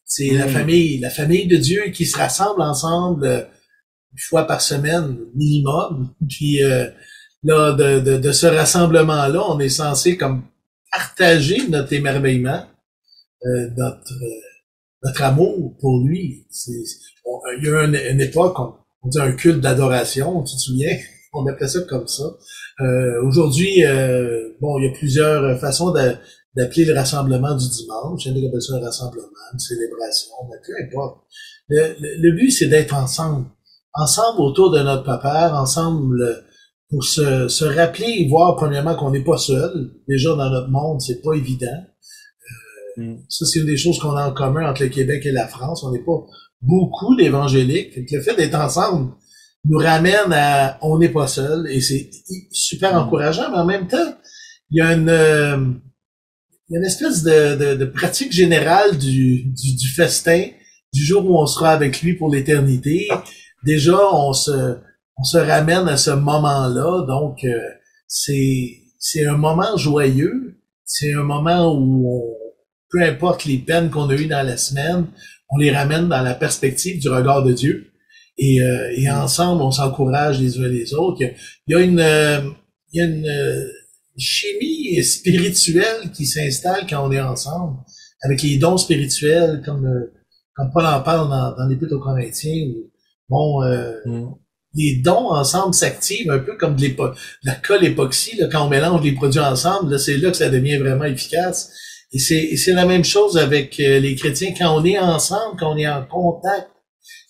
C'est 0.08 0.30
la 0.30 0.46
mm. 0.46 0.50
famille, 0.50 0.98
la 0.98 1.10
famille 1.10 1.46
de 1.46 1.56
Dieu 1.56 1.90
qui 1.92 2.06
se 2.06 2.18
rassemble 2.18 2.62
ensemble 2.62 3.24
euh, 3.24 3.42
une 4.12 4.18
fois 4.18 4.44
par 4.48 4.60
semaine 4.60 5.16
minimum. 5.36 6.12
Puis 6.28 6.60
là, 7.44 7.72
de, 7.72 8.00
de, 8.00 8.16
de 8.16 8.32
ce 8.32 8.46
rassemblement-là, 8.46 9.42
on 9.48 9.60
est 9.60 9.68
censé 9.68 10.16
comme 10.16 10.42
partager 10.90 11.68
notre 11.68 11.92
émerveillement, 11.92 12.64
euh, 13.44 13.70
notre, 13.76 14.12
euh, 14.12 14.40
notre 15.04 15.22
amour 15.22 15.76
pour 15.80 16.04
lui. 16.04 16.46
il 16.66 17.64
y 17.64 17.68
a 17.68 17.84
une, 17.84 17.94
une 17.94 18.20
époque, 18.20 18.58
on, 18.58 18.74
on, 19.02 19.08
dit 19.08 19.20
un 19.20 19.32
culte 19.32 19.60
d'adoration, 19.60 20.42
tu 20.42 20.56
te 20.56 20.60
souviens? 20.60 20.96
On 21.34 21.46
appelait 21.46 21.68
ça 21.68 21.82
comme 21.82 22.08
ça. 22.08 22.24
Euh, 22.80 23.22
Aujourd'hui, 23.22 23.84
euh, 23.84 24.54
bon, 24.60 24.78
il 24.78 24.86
y 24.86 24.88
a 24.88 24.92
plusieurs 24.92 25.60
façons 25.60 25.92
d'appeler 26.56 26.84
le 26.84 26.94
rassemblement 26.94 27.54
du 27.54 27.68
dimanche. 27.68 28.26
Il 28.26 28.36
y 28.36 28.46
a 28.46 28.60
ça 28.60 28.74
un 28.74 28.80
rassemblement, 28.80 29.26
une 29.52 29.58
célébration, 29.58 30.34
mais 30.50 30.56
peu 30.64 30.72
importe. 30.84 31.22
Le, 31.68 31.94
le, 32.00 32.30
le 32.30 32.36
but, 32.36 32.50
c'est 32.50 32.68
d'être 32.68 32.94
ensemble. 32.94 33.46
Ensemble 33.94 34.40
autour 34.40 34.70
de 34.70 34.80
notre 34.80 35.04
papa, 35.04 35.52
ensemble 35.54 36.44
pour 36.90 37.04
se, 37.04 37.48
se 37.48 37.64
rappeler 37.64 38.06
et 38.06 38.28
voir 38.28 38.56
premièrement 38.56 38.94
qu'on 38.94 39.10
n'est 39.10 39.24
pas 39.24 39.36
seul. 39.36 39.90
Déjà 40.08 40.30
dans 40.34 40.50
notre 40.50 40.70
monde, 40.70 41.00
c'est 41.00 41.20
pas 41.22 41.34
évident. 41.34 41.84
Euh, 42.98 43.02
mm. 43.02 43.24
Ça, 43.28 43.44
c'est 43.44 43.60
une 43.60 43.66
des 43.66 43.76
choses 43.76 43.98
qu'on 43.98 44.16
a 44.16 44.28
en 44.28 44.32
commun 44.32 44.68
entre 44.70 44.82
le 44.82 44.88
Québec 44.88 45.26
et 45.26 45.32
la 45.32 45.46
France. 45.46 45.84
On 45.84 45.92
n'est 45.92 46.04
pas 46.04 46.24
beaucoup 46.62 47.14
d'évangéliques. 47.16 47.94
Le 48.10 48.20
fait 48.20 48.36
d'être 48.36 48.54
ensemble 48.54 49.12
nous 49.64 49.78
ramène 49.78 50.32
à 50.32 50.78
on 50.80 50.98
n'est 50.98 51.10
pas 51.10 51.26
seul 51.26 51.66
et 51.70 51.80
c'est 51.80 52.10
super 52.50 52.94
mm. 52.94 52.98
encourageant, 53.06 53.50
mais 53.50 53.58
en 53.58 53.66
même 53.66 53.86
temps, 53.86 54.14
il 54.70 54.78
y 54.78 54.80
a 54.80 54.94
une, 54.94 55.08
euh, 55.08 55.66
il 56.68 56.74
y 56.74 56.76
a 56.76 56.80
une 56.80 56.86
espèce 56.86 57.22
de, 57.22 57.56
de, 57.56 57.74
de 57.76 57.84
pratique 57.86 58.32
générale 58.32 58.98
du, 58.98 59.44
du, 59.44 59.74
du 59.74 59.88
festin, 59.88 60.48
du 60.92 61.02
jour 61.02 61.24
où 61.24 61.38
on 61.38 61.46
sera 61.46 61.70
avec 61.70 62.02
lui 62.02 62.14
pour 62.14 62.30
l'éternité. 62.30 63.08
Déjà, 63.64 63.98
on 64.12 64.32
se, 64.32 64.76
on 65.16 65.24
se 65.24 65.38
ramène 65.38 65.88
à 65.88 65.96
ce 65.96 66.10
moment-là. 66.10 67.06
Donc, 67.06 67.44
euh, 67.44 67.58
c'est 68.06 68.82
c'est 68.98 69.24
un 69.26 69.36
moment 69.36 69.76
joyeux. 69.76 70.60
C'est 70.84 71.14
un 71.14 71.22
moment 71.22 71.74
où, 71.74 72.06
on, 72.08 72.36
peu 72.90 73.02
importe 73.02 73.44
les 73.44 73.58
peines 73.58 73.90
qu'on 73.90 74.08
a 74.08 74.14
eues 74.14 74.26
dans 74.26 74.46
la 74.46 74.56
semaine, 74.56 75.06
on 75.50 75.58
les 75.58 75.70
ramène 75.70 76.08
dans 76.08 76.22
la 76.22 76.34
perspective 76.34 77.00
du 77.00 77.08
regard 77.08 77.44
de 77.44 77.52
Dieu. 77.52 77.92
Et, 78.36 78.60
euh, 78.62 78.92
et 78.96 79.10
ensemble, 79.10 79.62
on 79.62 79.70
s'encourage 79.70 80.40
les 80.40 80.58
uns 80.58 80.68
les 80.68 80.94
autres. 80.94 81.22
Il 81.66 81.74
y 81.74 81.74
a, 81.74 81.80
une, 81.80 82.00
euh, 82.00 82.40
il 82.92 82.98
y 82.98 83.02
a 83.02 83.06
une 83.06 83.26
chimie 84.18 85.02
spirituelle 85.04 86.10
qui 86.12 86.26
s'installe 86.26 86.86
quand 86.88 87.08
on 87.08 87.12
est 87.12 87.20
ensemble, 87.20 87.78
avec 88.22 88.42
les 88.42 88.56
dons 88.56 88.76
spirituels, 88.76 89.62
comme, 89.64 89.88
comme 90.54 90.70
Paul 90.72 90.86
en 90.86 91.00
parle 91.00 91.28
dans, 91.28 91.56
dans 91.56 91.68
l'Épître 91.68 91.94
aux 91.94 92.00
Corinthiens. 92.00 92.66
bon, 93.28 93.62
mm 94.04 94.34
les 94.74 94.96
dons 94.96 95.30
ensemble 95.30 95.74
s'activent 95.74 96.30
un 96.30 96.38
peu 96.38 96.56
comme 96.56 96.76
de, 96.76 96.94
la 97.42 97.54
colle 97.54 97.84
époxy. 97.84 98.36
Là, 98.36 98.48
quand 98.50 98.66
on 98.66 98.68
mélange 98.68 99.02
les 99.02 99.12
produits 99.12 99.40
ensemble, 99.40 99.98
c'est 99.98 100.16
là 100.18 100.30
que 100.30 100.36
ça 100.36 100.50
devient 100.50 100.76
vraiment 100.76 101.04
efficace. 101.04 101.70
Et 102.12 102.18
c'est 102.18 102.72
la 102.72 102.86
même 102.86 103.04
chose 103.04 103.36
avec 103.36 103.78
euh, 103.80 103.98
les 103.98 104.14
chrétiens. 104.14 104.54
Quand 104.56 104.80
on 104.80 104.84
est 104.84 104.98
ensemble, 104.98 105.58
quand 105.58 105.74
on 105.74 105.76
est 105.76 105.88
en 105.88 106.04
contact 106.06 106.70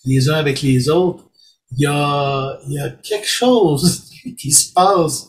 les 0.05 0.29
uns 0.29 0.35
avec 0.35 0.61
les 0.61 0.89
autres, 0.89 1.25
il 1.71 1.83
y 1.83 1.85
a, 1.85 2.59
il 2.67 2.73
y 2.73 2.79
a 2.79 2.89
quelque 2.89 3.27
chose 3.27 4.05
qui 4.37 4.51
se 4.51 4.71
passe 4.71 5.28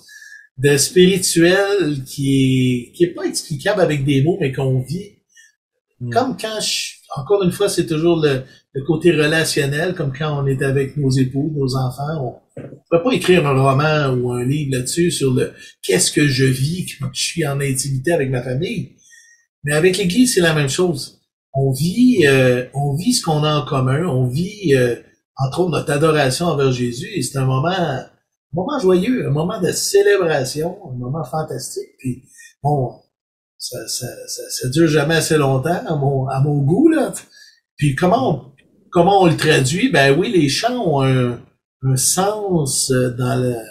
de 0.63 0.77
spirituel 0.77 2.05
qui 2.05 2.37
est, 2.37 2.93
qui 2.93 3.05
est 3.05 3.15
pas 3.15 3.25
explicable 3.25 3.81
avec 3.81 4.05
des 4.05 4.23
mots, 4.23 4.37
mais 4.41 4.53
qu'on 4.53 4.81
vit. 4.81 5.17
Hmm. 6.01 6.11
Comme 6.11 6.37
quand 6.37 6.61
je, 6.61 6.97
encore 7.17 7.43
une 7.43 7.53
fois, 7.53 7.69
c'est 7.69 7.87
toujours 7.87 8.21
le, 8.21 8.43
le, 8.75 8.85
côté 8.85 9.11
relationnel, 9.11 9.95
comme 9.95 10.13
quand 10.17 10.43
on 10.43 10.47
est 10.47 10.63
avec 10.63 10.97
nos 10.97 11.11
époux, 11.11 11.51
nos 11.57 11.77
enfants. 11.77 12.43
On 12.57 12.61
ne 12.61 12.69
peut 12.91 13.03
pas 13.03 13.13
écrire 13.13 13.47
un 13.47 13.59
roman 13.59 14.15
ou 14.15 14.33
un 14.33 14.45
livre 14.45 14.77
là-dessus 14.77 15.11
sur 15.11 15.33
le 15.33 15.53
qu'est-ce 15.83 16.13
que 16.13 16.27
je 16.27 16.45
vis 16.45 16.87
quand 16.99 17.09
je 17.13 17.23
suis 17.23 17.47
en 17.47 17.61
intimité 17.61 18.13
avec 18.13 18.31
ma 18.31 18.43
famille. 18.43 18.97
Mais 19.65 19.73
avec 19.73 19.97
l'Église, 19.97 20.35
c'est 20.35 20.41
la 20.41 20.55
même 20.55 20.69
chose. 20.69 21.21
On 21.55 21.73
vit, 21.73 22.27
euh, 22.27 22.67
on 22.75 22.95
vit 22.95 23.13
ce 23.13 23.25
qu'on 23.25 23.45
a 23.45 23.61
en 23.61 23.65
commun. 23.65 24.05
On 24.07 24.27
vit, 24.27 24.75
euh, 24.75 24.97
entre 25.37 25.61
autres, 25.61 25.71
notre 25.71 25.91
adoration 25.91 26.47
envers 26.47 26.73
Jésus. 26.73 27.09
Et 27.15 27.23
c'est 27.23 27.39
un 27.39 27.47
moment, 27.47 28.05
moment 28.53 28.79
joyeux, 28.79 29.27
un 29.27 29.31
moment 29.31 29.61
de 29.61 29.73
célébration, 29.73 30.79
un 30.91 30.97
moment 30.97 31.25
fantastique. 31.25 31.97
Puis 31.99 32.25
bon, 32.63 32.93
ça, 33.59 33.87
ça, 33.89 34.07
ça, 34.27 34.43
ça 34.51 34.69
dure 34.69 34.89
jamais 34.89 35.17
assez 35.17 35.37
longtemps 35.37 35.83
à 35.87 35.97
mon, 35.97 36.27
à 36.27 36.41
mon 36.41 36.59
goût 36.59 36.89
là. 36.89 37.13
Puis 37.77 37.95
comment 37.95 38.31
on, 38.31 38.53
comment 38.91 39.23
on 39.23 39.27
le 39.27 39.37
traduit? 39.37 39.91
Ben 39.91 40.19
oui, 40.19 40.31
les 40.33 40.49
chants 40.49 40.85
ont 40.87 41.03
un, 41.03 41.41
un 41.83 41.97
sens 41.97 42.91
dans 42.91 43.41
la 43.41 43.63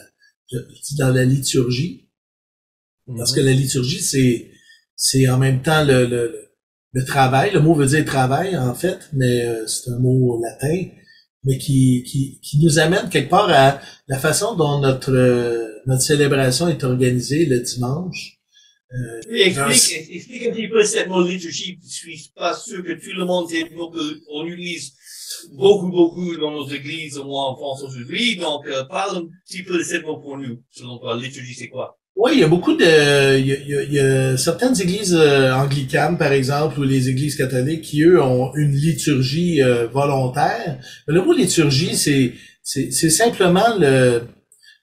dans 0.97 1.13
la 1.13 1.25
liturgie. 1.25 2.09
Parce 3.17 3.33
que 3.33 3.39
la 3.39 3.53
liturgie, 3.53 4.01
c'est 4.01 4.51
c'est 4.95 5.29
en 5.29 5.37
même 5.37 5.61
temps 5.61 5.83
le, 5.83 6.05
le, 6.05 6.49
le, 6.91 7.05
travail. 7.05 7.51
Le 7.53 7.61
mot 7.61 7.73
veut 7.73 7.85
dire 7.85 8.03
travail, 8.05 8.57
en 8.57 8.75
fait, 8.75 9.09
mais 9.13 9.45
euh, 9.45 9.65
c'est 9.65 9.89
un 9.91 9.99
mot 9.99 10.39
latin, 10.41 10.89
mais 11.43 11.57
qui, 11.57 12.03
qui, 12.03 12.39
qui 12.41 12.59
nous 12.59 12.79
amène 12.79 13.09
quelque 13.09 13.29
part 13.29 13.49
à 13.49 13.79
la 14.07 14.19
façon 14.19 14.55
dont 14.55 14.79
notre, 14.79 15.11
euh, 15.11 15.67
notre 15.85 16.01
célébration 16.01 16.67
est 16.67 16.83
organisée 16.83 17.45
le 17.45 17.61
dimanche. 17.61 18.39
Euh, 18.91 19.21
explique, 19.31 20.09
explique 20.09 20.47
un 20.47 20.51
petit 20.51 20.67
peu 20.67 20.83
cette 20.83 21.07
mot 21.07 21.21
liturgie. 21.21 21.79
Je 21.83 21.87
suis 21.87 22.31
pas 22.35 22.55
sûr 22.55 22.83
que 22.83 22.93
tout 22.93 23.15
le 23.15 23.23
monde 23.23 23.47
sait 23.47 23.69
qu'on 23.69 24.45
utilise 24.45 24.93
beaucoup, 25.51 25.89
beaucoup 25.89 26.35
dans 26.37 26.51
nos 26.51 26.67
églises, 26.67 27.17
moi 27.17 27.51
en 27.51 27.55
France 27.55 27.83
aujourd'hui. 27.83 28.37
Donc, 28.37 28.65
euh, 28.65 28.83
parle 28.85 29.17
un 29.17 29.27
petit 29.45 29.63
peu 29.63 29.77
de 29.77 29.83
cette 29.83 30.05
mot 30.05 30.17
pour 30.17 30.37
nous. 30.37 30.63
Selon 30.71 30.97
toi, 30.97 31.15
liturgie, 31.15 31.53
c'est 31.53 31.69
quoi? 31.69 31.98
Oui, 32.21 32.31
il 32.33 32.39
y 32.41 32.43
a 32.43 32.49
beaucoup 32.49 32.75
de, 32.75 33.37
il 33.39 33.47
y 33.47 33.53
a, 33.53 33.83
il 33.83 33.93
y 33.93 33.99
a 33.99 34.35
certaines 34.35 34.79
églises 34.81 35.15
euh, 35.17 35.53
anglicanes, 35.53 36.17
par 36.17 36.33
exemple, 36.33 36.77
ou 36.81 36.83
les 36.83 37.07
églises 37.07 37.37
catholiques, 37.37 37.83
qui 37.83 38.01
eux 38.03 38.21
ont 38.21 38.53
une 38.55 38.73
liturgie 38.73 39.63
euh, 39.63 39.87
volontaire. 39.87 40.79
le 41.07 41.21
mot 41.21 41.31
liturgie, 41.31 41.95
c'est, 41.95 42.33
c'est, 42.61 42.91
c'est 42.91 43.09
simplement 43.09 43.73
le, 43.79 44.23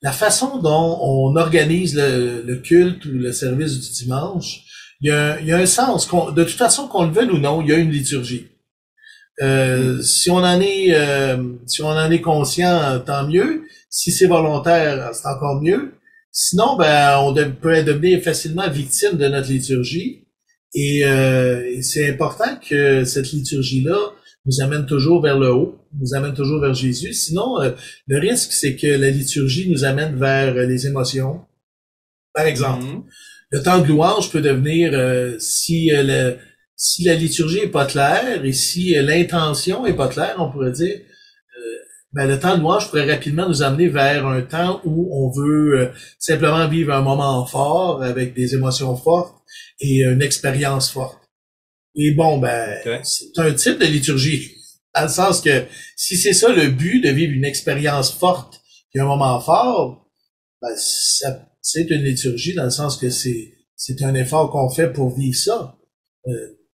la 0.00 0.12
façon 0.12 0.56
dont 0.62 0.98
on 1.02 1.36
organise 1.36 1.94
le, 1.94 2.40
le, 2.40 2.56
culte 2.56 3.04
ou 3.04 3.10
le 3.12 3.32
service 3.32 3.80
du 3.80 4.04
dimanche. 4.04 4.62
Il 5.02 5.08
y 5.08 5.10
a, 5.10 5.38
il 5.38 5.46
y 5.46 5.52
a 5.52 5.58
un 5.58 5.66
sens. 5.66 6.08
de 6.08 6.42
toute 6.42 6.56
façon, 6.56 6.88
qu'on 6.88 7.04
le 7.04 7.12
veuille 7.12 7.28
ou 7.28 7.38
non, 7.38 7.60
il 7.60 7.68
y 7.68 7.72
a 7.74 7.76
une 7.76 7.90
liturgie. 7.90 8.46
Euh, 9.42 10.00
si 10.00 10.30
on 10.30 10.38
en 10.38 10.58
est, 10.58 10.96
si 11.66 11.82
on 11.82 11.88
en 11.88 12.10
est 12.10 12.22
conscient, 12.22 12.98
tant 13.04 13.28
mieux. 13.28 13.64
Si 13.90 14.10
c'est 14.10 14.26
volontaire, 14.26 15.10
c'est 15.12 15.28
encore 15.28 15.60
mieux. 15.60 15.92
Sinon, 16.38 16.76
ben, 16.76 17.18
on 17.20 17.32
peut 17.34 17.82
devenir 17.82 18.20
facilement 18.20 18.68
victime 18.68 19.16
de 19.16 19.26
notre 19.26 19.48
liturgie. 19.48 20.26
Et 20.74 21.02
euh, 21.06 21.80
c'est 21.80 22.10
important 22.10 22.58
que 22.58 23.06
cette 23.06 23.32
liturgie-là 23.32 24.12
nous 24.44 24.60
amène 24.60 24.84
toujours 24.84 25.22
vers 25.22 25.38
le 25.38 25.50
haut, 25.50 25.78
nous 25.98 26.14
amène 26.14 26.34
toujours 26.34 26.60
vers 26.60 26.74
Jésus. 26.74 27.14
Sinon, 27.14 27.62
euh, 27.62 27.70
le 28.06 28.18
risque, 28.18 28.52
c'est 28.52 28.76
que 28.76 28.86
la 28.86 29.08
liturgie 29.08 29.70
nous 29.70 29.84
amène 29.84 30.16
vers 30.16 30.52
les 30.52 30.86
émotions. 30.86 31.40
Par 32.34 32.44
exemple, 32.44 32.84
mm-hmm. 32.84 33.02
le 33.52 33.62
temps 33.62 33.78
de 33.80 33.86
louange 33.86 34.30
peut 34.30 34.42
devenir, 34.42 34.90
euh, 34.92 35.38
si, 35.38 35.88
le, 35.90 36.36
si 36.76 37.04
la 37.04 37.14
liturgie 37.14 37.60
est 37.60 37.68
pas 37.68 37.86
claire 37.86 38.44
et 38.44 38.52
si 38.52 38.94
l'intention 38.96 39.86
est 39.86 39.96
pas 39.96 40.08
claire, 40.08 40.36
on 40.38 40.50
pourrait 40.52 40.72
dire, 40.72 41.00
ben, 42.16 42.26
le 42.26 42.40
temps 42.40 42.56
de 42.56 42.62
louange 42.62 42.88
pourrait 42.88 43.12
rapidement 43.12 43.46
nous 43.46 43.62
amener 43.62 43.88
vers 43.88 44.26
un 44.26 44.40
temps 44.40 44.80
où 44.86 45.10
on 45.12 45.30
veut 45.30 45.78
euh, 45.78 45.92
simplement 46.18 46.66
vivre 46.66 46.94
un 46.94 47.02
moment 47.02 47.44
fort 47.44 48.02
avec 48.02 48.32
des 48.32 48.54
émotions 48.54 48.96
fortes 48.96 49.36
et 49.80 50.02
une 50.02 50.22
expérience 50.22 50.90
forte. 50.90 51.20
Et 51.94 52.12
bon, 52.12 52.38
ben, 52.38 53.02
c'est 53.04 53.38
un 53.38 53.52
type 53.52 53.78
de 53.78 53.84
liturgie. 53.84 54.50
Dans 54.94 55.02
le 55.02 55.08
sens 55.08 55.42
que 55.42 55.66
si 55.94 56.16
c'est 56.16 56.32
ça 56.32 56.48
le 56.48 56.68
but 56.68 57.02
de 57.02 57.10
vivre 57.10 57.34
une 57.34 57.44
expérience 57.44 58.10
forte 58.10 58.62
et 58.94 59.00
un 59.00 59.04
moment 59.04 59.38
fort, 59.38 60.08
ben, 60.62 60.74
c'est 60.74 61.90
une 61.90 62.02
liturgie 62.02 62.54
dans 62.54 62.64
le 62.64 62.70
sens 62.70 62.96
que 62.96 63.10
c'est 63.10 63.52
c'est 63.76 64.02
un 64.02 64.14
effort 64.14 64.50
qu'on 64.50 64.70
fait 64.70 64.90
pour 64.90 65.14
vivre 65.14 65.36
ça. 65.36 65.76
Euh, 66.28 66.32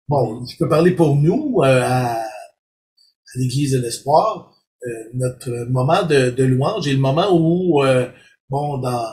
bon, 0.06 0.44
je 0.44 0.58
peux 0.58 0.68
parler 0.68 0.90
pour 0.90 1.16
nous 1.16 1.62
euh, 1.62 1.80
à, 1.82 2.20
à 2.20 2.28
l'Église 3.36 3.72
de 3.72 3.78
l'Espoir. 3.78 4.59
Euh, 4.86 5.10
notre 5.12 5.50
moment 5.68 6.04
de, 6.04 6.30
de, 6.30 6.42
louange 6.42 6.88
et 6.88 6.94
le 6.94 6.98
moment 6.98 7.28
où, 7.32 7.84
euh, 7.84 8.06
bon, 8.48 8.78
dans, 8.78 9.04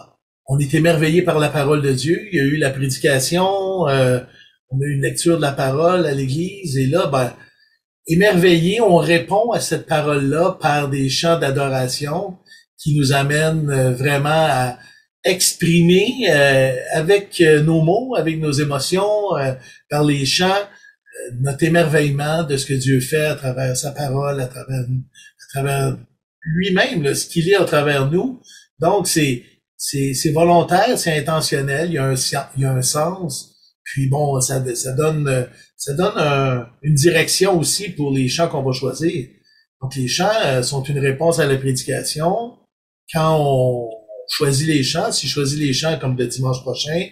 on 0.48 0.58
est 0.60 0.74
émerveillé 0.74 1.24
par 1.24 1.40
la 1.40 1.50
parole 1.50 1.82
de 1.82 1.92
Dieu. 1.92 2.26
Il 2.32 2.38
y 2.38 2.40
a 2.40 2.46
eu 2.46 2.56
la 2.56 2.70
prédication, 2.70 3.86
euh, 3.90 4.18
on 4.70 4.80
a 4.80 4.86
eu 4.86 4.94
une 4.94 5.02
lecture 5.02 5.36
de 5.36 5.42
la 5.42 5.52
parole 5.52 6.06
à 6.06 6.14
l'Église, 6.14 6.78
et 6.78 6.88
là, 6.88 7.08
ben, 7.08 7.34
émerveillé, 8.08 8.80
on 8.80 8.96
répond 8.96 9.52
à 9.52 9.60
cette 9.60 9.88
parole-là 9.88 10.58
par 10.62 10.88
des 10.88 11.10
chants 11.10 11.38
d'adoration 11.38 12.38
qui 12.78 12.98
nous 12.98 13.12
amènent 13.12 13.92
vraiment 13.92 14.30
à 14.30 14.78
exprimer 15.26 16.30
avec 16.94 17.42
nos 17.42 17.82
mots, 17.82 18.16
avec 18.16 18.40
nos 18.40 18.54
émotions, 18.54 19.32
par 19.90 20.06
les 20.06 20.26
chants, 20.26 20.64
notre 21.42 21.64
émerveillement 21.64 22.44
de 22.44 22.56
ce 22.56 22.66
que 22.66 22.74
Dieu 22.74 23.02
fait 23.02 23.26
à 23.26 23.36
travers 23.36 23.76
sa 23.76 23.92
parole, 23.92 24.40
à 24.40 24.48
travers 24.48 24.86
travers 25.54 25.98
lui-même, 26.42 27.14
ce 27.14 27.26
qu'il 27.26 27.50
est 27.50 27.56
à 27.56 27.66
travers 27.66 28.10
nous. 28.10 28.42
Donc, 28.80 29.08
c'est, 29.08 29.44
c'est, 29.76 30.14
c'est 30.14 30.32
volontaire, 30.32 30.98
c'est 30.98 31.18
intentionnel, 31.18 31.90
il 31.90 31.94
y 31.94 31.98
a 31.98 32.06
un, 32.06 32.16
il 32.56 32.64
y 32.64 32.66
a 32.66 32.72
un 32.72 32.82
sens. 32.82 33.54
Puis 33.84 34.08
bon, 34.08 34.40
ça, 34.42 34.64
ça 34.76 34.92
donne, 34.94 35.48
ça 35.78 35.94
donne 35.94 36.68
une 36.82 36.96
direction 36.96 37.58
aussi 37.58 37.90
pour 37.90 38.12
les 38.12 38.28
chants 38.28 38.50
qu'on 38.50 38.64
va 38.64 38.74
choisir. 38.74 39.28
Donc, 39.82 39.96
les 39.96 40.08
chants 40.08 40.30
euh, 40.46 40.64
sont 40.64 40.84
une 40.84 41.00
réponse 41.00 41.40
à 41.40 41.46
la 41.46 41.58
prédication. 41.58 42.58
Quand 43.14 43.38
on 43.40 43.90
choisit 44.30 44.68
les 44.68 44.84
chants, 44.84 45.12
si 45.12 45.28
je 45.28 45.34
choisis 45.34 45.58
les 45.58 45.74
chants 45.74 45.98
comme 46.00 46.18
le 46.18 46.28
dimanche 46.28 46.62
prochain, 46.62 47.08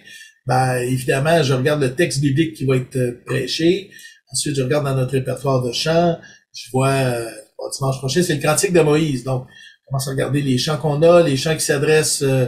ben 0.47 0.77
évidemment, 0.77 1.41
je 1.43 1.53
regarde 1.53 1.81
le 1.81 1.95
texte 1.95 2.21
biblique 2.21 2.55
qui 2.55 2.65
va 2.65 2.77
être 2.77 2.95
euh, 2.97 3.21
prêché. 3.25 3.91
Ensuite, 4.31 4.55
je 4.55 4.63
regarde 4.63 4.85
dans 4.85 4.95
notre 4.95 5.13
répertoire 5.13 5.61
de 5.63 5.71
chants. 5.71 6.19
Je 6.53 6.69
vois 6.71 6.89
euh, 6.89 7.29
dimanche 7.77 7.97
prochain, 7.99 8.21
c'est 8.23 8.35
le 8.35 8.41
cantique 8.41 8.73
de 8.73 8.81
Moïse. 8.81 9.23
Donc, 9.23 9.43
on 9.43 9.89
commence 9.89 10.07
à 10.07 10.11
regarder 10.11 10.41
les 10.41 10.57
chants 10.57 10.77
qu'on 10.77 11.01
a, 11.01 11.23
les 11.23 11.37
chants 11.37 11.55
qui 11.55 11.63
s'adressent 11.63 12.23
euh, 12.23 12.47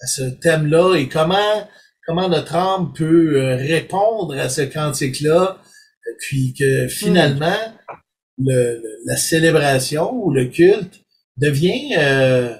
à 0.00 0.06
ce 0.06 0.22
thème-là 0.22 0.96
et 0.96 1.08
comment 1.08 1.68
comment 2.06 2.28
notre 2.28 2.54
âme 2.56 2.92
peut 2.92 3.40
euh, 3.40 3.56
répondre 3.56 4.36
à 4.36 4.48
ce 4.48 4.62
cantique-là, 4.62 5.58
puis 6.18 6.54
que 6.58 6.88
finalement, 6.88 7.58
le, 8.38 8.82
la 9.06 9.16
célébration 9.16 10.12
ou 10.12 10.32
le 10.32 10.46
culte 10.46 11.00
devient 11.36 11.94
euh, 11.96 12.54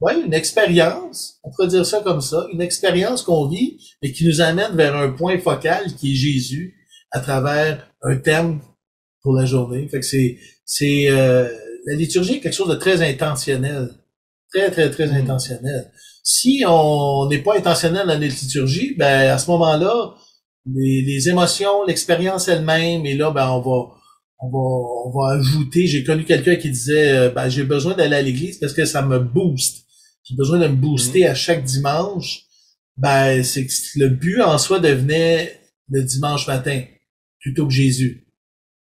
ouais, 0.00 0.20
une 0.20 0.34
expérience, 0.34 1.38
on 1.44 1.50
pourrait 1.50 1.68
dire 1.68 1.86
ça 1.86 2.00
comme 2.00 2.20
ça, 2.20 2.46
une 2.52 2.60
expérience 2.60 3.22
qu'on 3.22 3.48
vit 3.48 3.78
et 4.02 4.12
qui 4.12 4.26
nous 4.26 4.40
amène 4.40 4.74
vers 4.74 4.96
un 4.96 5.10
point 5.10 5.38
focal 5.38 5.94
qui 5.94 6.12
est 6.12 6.16
Jésus 6.16 6.74
à 7.12 7.20
travers 7.20 7.88
un 8.02 8.16
thème 8.16 8.60
pour 9.22 9.34
la 9.34 9.46
journée. 9.46 9.88
Fait 9.88 10.00
que 10.00 10.06
c'est 10.06 10.38
c'est 10.64 11.10
euh, 11.10 11.48
la 11.86 11.94
liturgie 11.94 12.34
est 12.34 12.40
quelque 12.40 12.54
chose 12.54 12.68
de 12.68 12.74
très 12.74 13.02
intentionnel, 13.02 13.90
très 14.52 14.70
très 14.70 14.90
très 14.90 15.06
mm. 15.06 15.16
intentionnel. 15.16 15.92
Si 16.22 16.64
on 16.66 17.28
n'est 17.28 17.42
pas 17.42 17.56
intentionnel 17.56 18.06
dans 18.06 18.18
la 18.18 18.26
liturgie, 18.26 18.94
ben 18.96 19.30
à 19.30 19.38
ce 19.38 19.50
moment-là, 19.50 20.14
les, 20.72 21.02
les 21.02 21.28
émotions, 21.28 21.84
l'expérience 21.84 22.48
elle-même, 22.48 23.06
et 23.06 23.14
là 23.14 23.30
ben 23.30 23.48
on 23.48 23.60
va 23.60 23.88
on 24.40 24.50
va 24.50 25.06
on 25.06 25.10
va 25.18 25.38
ajouter. 25.38 25.86
J'ai 25.86 26.04
connu 26.04 26.24
quelqu'un 26.24 26.56
qui 26.56 26.70
disait 26.70 27.12
euh, 27.12 27.30
ben 27.30 27.48
j'ai 27.48 27.64
besoin 27.64 27.94
d'aller 27.94 28.16
à 28.16 28.22
l'église 28.22 28.58
parce 28.58 28.72
que 28.72 28.84
ça 28.84 29.02
me 29.02 29.18
booste. 29.18 29.86
J'ai 30.24 30.36
besoin 30.36 30.58
de 30.58 30.68
me 30.68 30.76
booster 30.76 31.24
mm. 31.24 31.30
à 31.30 31.34
chaque 31.34 31.64
dimanche. 31.64 32.44
Ben 32.96 33.42
c'est 33.42 33.66
le 33.96 34.08
but 34.08 34.42
en 34.42 34.58
soi 34.58 34.78
devenait 34.78 35.58
le 35.88 36.02
dimanche 36.02 36.46
matin 36.46 36.82
plutôt 37.40 37.66
que 37.66 37.72
Jésus. 37.72 38.21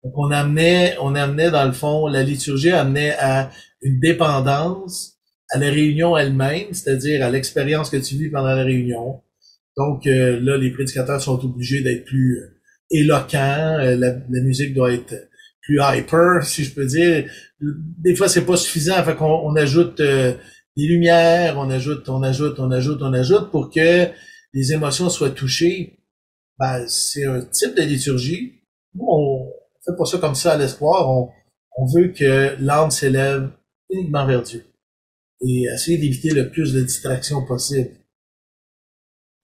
Donc, 0.08 0.13
on 0.15 0.32
amenait, 0.32 0.96
on 1.02 1.15
amenait 1.15 1.52
dans 1.52 1.65
le 1.65 1.74
fond, 1.74 2.08
la 2.08 2.24
liturgie 2.24 2.72
amenait 2.72 3.13
à 3.20 3.52
une 3.82 4.00
dépendance 4.00 5.17
à 5.50 5.60
la 5.60 5.70
réunion 5.70 6.15
elle-même, 6.15 6.72
c'est-à-dire 6.72 7.26
à, 7.26 7.30
l'expérience 7.30 7.89
que 7.89 7.98
tu 7.98 8.15
vis 8.15 8.30
pendant 8.30 8.56
la 8.56 8.63
réunion. 8.63 9.22
Donc 9.76 10.08
euh, 10.08 10.39
là, 10.39 10.58
les 10.58 10.72
prédicateurs 10.72 11.22
sont 11.22 11.43
obligés 11.43 11.82
d'être 11.82 12.06
plus 12.06 12.39
euh, 12.39 12.58
éloquents, 12.89 13.80
euh, 13.80 13.98
la, 13.98 14.41
musique 14.41 14.74
doit 14.74 14.93
être 14.93 15.13
plus 15.62 15.80
hyper, 15.82 16.43
si 16.43 16.63
je 16.63 16.74
peux 16.74 16.86
dire. 16.86 17.30
Des 17.60 18.15
fois, 18.15 18.30
c'est 18.30 18.46
pas 18.46 18.56
suffisant, 18.56 19.04
fait 19.04 19.15
qu'on 19.15 19.26
on 19.26 19.58
ajoute 19.58 20.02
des 20.02 20.38
lumières, 20.78 21.58
on 21.58 21.70
ajoute, 21.70 22.08
on 22.08 22.24
ajoute, 22.24 22.60
on 22.60 22.72
ajoute, 22.72 23.02
on 23.02 23.12
ajoute 23.12 23.52
pour 23.52 23.70
que 23.70 24.08
les 24.54 24.72
émotions 24.72 25.10
soient 25.10 25.32
touchées. 25.32 26.00
Ben, 26.58 26.86
c'est 26.88 27.26
un 27.26 27.41
type 27.41 27.76
de 27.76 27.82
liturgie. 27.82 28.54
Fait 29.88 29.97
pas 29.97 30.06
ça 30.06 30.17
comme 30.17 30.36
ça 30.36 30.54
à 30.54 30.58
l'espoir. 30.58 31.10
On, 31.10 31.32
veut 31.93 32.08
que 32.10 32.56
l'âme 32.60 32.89
s'élève 32.89 33.52
uniquement 33.89 34.26
vers 34.26 34.41
Dieu 34.41 34.65
et 35.41 35.65
essayer 35.73 35.97
d'éviter 35.97 36.32
le 36.32 36.50
plus 36.50 36.73
de 36.73 36.82
distractions 36.82 37.45
possible. 37.45 37.91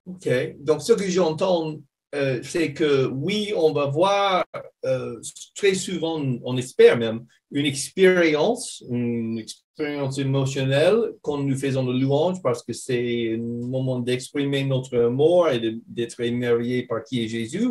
OK. 0.07 0.27
Donc, 0.59 0.81
ce 0.81 0.93
que 0.93 1.07
j'entends, 1.07 1.77
euh, 2.15 2.39
c'est 2.43 2.73
que 2.73 3.05
oui, 3.05 3.53
on 3.55 3.71
va 3.71 3.85
voir 3.85 4.45
euh, 4.85 5.21
très 5.55 5.75
souvent, 5.75 6.23
on 6.43 6.57
espère 6.57 6.97
même, 6.97 7.25
une 7.51 7.65
expérience, 7.65 8.83
une 8.89 9.37
expérience 9.37 10.17
émotionnelle 10.17 11.13
quand 11.21 11.37
nous 11.37 11.55
faisons 11.55 11.83
de 11.83 11.93
louange 11.93 12.41
parce 12.41 12.63
que 12.63 12.73
c'est 12.73 13.35
un 13.35 13.67
moment 13.67 13.99
d'exprimer 13.99 14.63
notre 14.63 14.97
amour 14.97 15.49
et 15.49 15.61
d'être 15.87 16.19
émerveillé 16.19 16.83
par 16.83 17.03
qui 17.03 17.23
est 17.23 17.27
Jésus, 17.27 17.69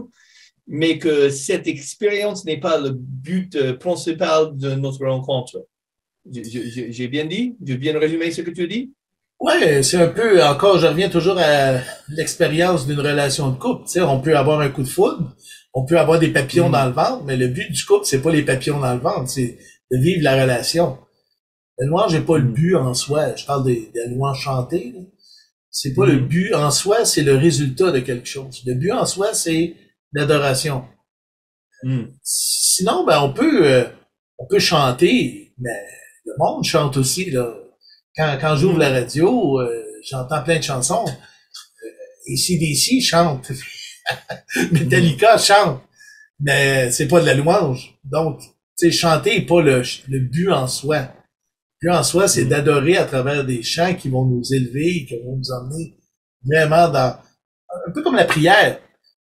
mais 0.73 0.99
que 0.99 1.29
cette 1.29 1.67
expérience 1.67 2.47
n'est 2.47 2.59
pas 2.59 2.81
le 2.81 2.93
but 2.93 3.55
euh, 3.57 3.75
principal 3.75 4.57
de 4.57 4.71
notre 4.71 5.05
rencontre. 5.05 5.67
J'ai 6.25 7.09
bien 7.09 7.27
dit? 7.27 7.57
J'ai 7.63 7.77
bien 7.77 7.99
résumé 7.99 8.31
ce 8.31 8.41
que 8.41 8.51
tu 8.51 8.67
dis? 8.67 8.91
Ouais, 9.39 9.83
c'est 9.83 9.99
un 9.99 10.09
peu, 10.09 10.43
encore, 10.43 10.79
je 10.79 10.87
reviens 10.87 11.11
toujours 11.11 11.37
à 11.39 11.75
l'expérience 12.09 12.87
d'une 12.87 13.01
relation 13.01 13.51
de 13.51 13.59
couple. 13.59 13.85
Tu 13.85 13.93
sais, 13.93 14.01
on 14.01 14.23
peut 14.23 14.35
avoir 14.35 14.61
un 14.61 14.71
coup 14.71 14.83
de 14.83 14.89
foudre, 14.89 15.37
on 15.75 15.85
peut 15.85 15.99
avoir 15.99 16.19
des 16.19 16.29
papillons 16.29 16.71
mm. 16.71 16.73
dans 16.73 16.87
le 16.87 16.93
ventre, 16.93 17.25
mais 17.27 17.37
le 17.37 17.49
but 17.49 17.71
du 17.71 17.85
couple, 17.85 18.07
c'est 18.07 18.23
pas 18.23 18.33
les 18.33 18.43
papillons 18.43 18.81
dans 18.81 18.95
le 18.95 19.01
ventre, 19.01 19.29
c'est 19.29 19.59
de 19.91 19.99
vivre 19.99 20.23
la 20.23 20.41
relation. 20.41 20.97
La 21.79 21.87
louange 21.87 22.15
n'est 22.15 22.23
pas 22.23 22.39
le 22.39 22.45
mm. 22.45 22.53
but 22.55 22.77
en 22.77 22.95
soi. 22.95 23.37
Je 23.37 23.45
parle 23.45 23.65
des, 23.65 23.91
des 23.93 24.09
louanges 24.09 24.41
chantées. 24.41 24.95
C'est 25.71 25.93
pas 25.93 26.07
le 26.07 26.19
mm. 26.19 26.29
but 26.29 26.55
en 26.55 26.71
soi, 26.71 27.05
c'est 27.05 27.25
le 27.25 27.37
résultat 27.37 27.93
de 27.93 28.01
quelque 28.01 28.27
chose. 28.27 28.63
Le 28.65 28.73
but 28.73 28.93
en 28.93 29.05
soi, 29.05 29.35
c'est 29.35 29.75
l'adoration. 30.13 30.85
Sinon, 32.23 33.05
ben, 33.05 33.21
on 33.23 33.33
peut, 33.33 33.67
euh, 33.67 33.85
on 34.39 34.47
peut 34.47 34.59
chanter, 34.59 35.53
mais 35.59 35.71
le 36.25 36.33
monde 36.39 36.65
chante 36.65 36.97
aussi, 36.97 37.31
là. 37.31 37.55
Quand, 38.17 38.37
quand 38.41 38.57
j'ouvre 38.57 38.79
la 38.79 38.91
radio, 38.91 39.61
euh, 39.61 39.85
j'entends 40.05 40.43
plein 40.43 40.59
de 40.59 40.63
chansons. 40.63 41.05
Euh, 41.07 41.89
et 42.27 42.37
CDC 42.37 43.01
chante. 43.01 43.51
Metallica 44.73 45.39
chante. 45.39 45.83
Mais 46.41 46.91
c'est 46.91 47.09
pas 47.09 47.21
de 47.21 47.27
la 47.27 47.35
louange. 47.35 47.99
Donc, 48.05 48.41
tu 48.41 48.47
sais, 48.77 48.93
chanter 48.93 49.39
n'est 49.39 49.47
pas 49.47 49.63
le, 49.63 49.83
le 50.09 50.19
but 50.21 50.51
en 50.51 50.67
soi. 50.67 51.09
Le 51.81 51.89
but 51.89 51.97
en 51.97 52.03
soi, 52.03 52.29
c'est 52.29 52.45
mm. 52.45 52.49
d'adorer 52.49 52.97
à 52.97 53.05
travers 53.05 53.45
des 53.45 53.63
chants 53.63 53.95
qui 53.95 54.09
vont 54.09 54.27
nous 54.27 54.53
élever, 54.53 55.07
qui 55.07 55.17
vont 55.25 55.37
nous 55.37 55.51
emmener 55.53 55.97
vraiment 56.45 56.89
dans... 56.89 57.19
Un 57.87 57.91
peu 57.93 58.03
comme 58.03 58.17
la 58.17 58.27
prière. 58.27 58.79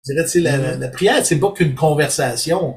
Je 0.07 0.13
dirais, 0.13 0.25
tu 0.25 0.31
sais, 0.31 0.41
la, 0.41 0.59
mm. 0.59 0.81
la, 0.81 0.89
prière, 0.89 1.27
c'est 1.27 1.41
pas 1.41 1.53
qu'une 1.53 1.75
conversation. 1.75 2.77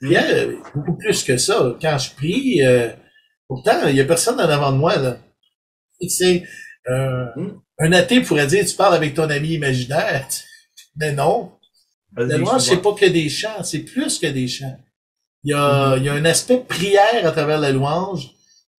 La 0.00 0.08
prière, 0.08 0.48
mm. 0.48 0.62
beaucoup 0.74 0.96
plus 0.96 1.22
que 1.24 1.36
ça. 1.36 1.76
Quand 1.80 1.98
je 1.98 2.10
prie... 2.14 2.64
Euh, 2.64 2.90
Pourtant, 3.48 3.86
il 3.86 3.96
y 3.96 4.00
a 4.00 4.04
personne 4.04 4.40
en 4.40 4.48
avant 4.48 4.72
de 4.72 4.78
moi, 4.78 4.96
là. 4.96 5.18
Tu 6.00 6.08
sais, 6.08 6.44
euh, 6.88 7.26
hmm. 7.36 7.60
un 7.78 7.92
athée 7.92 8.20
pourrait 8.20 8.46
dire, 8.46 8.64
tu 8.66 8.74
parles 8.74 8.94
avec 8.94 9.14
ton 9.14 9.30
ami 9.30 9.54
imaginaire. 9.54 10.26
Mais 10.96 11.12
non. 11.12 11.52
La 12.16 12.38
louange, 12.38 12.62
c'est 12.62 12.82
pas 12.82 12.94
que 12.94 13.06
des 13.06 13.28
chants, 13.28 13.62
c'est 13.62 13.80
plus 13.80 14.18
que 14.18 14.26
des 14.26 14.48
chants. 14.48 14.78
Il 15.44 15.50
y 15.50 15.54
a, 15.54 15.96
il 15.96 16.04
y 16.04 16.08
a 16.08 16.14
un 16.14 16.24
aspect 16.24 16.58
prière 16.58 17.24
à 17.24 17.30
travers 17.30 17.60
la 17.60 17.70
louange 17.70 18.30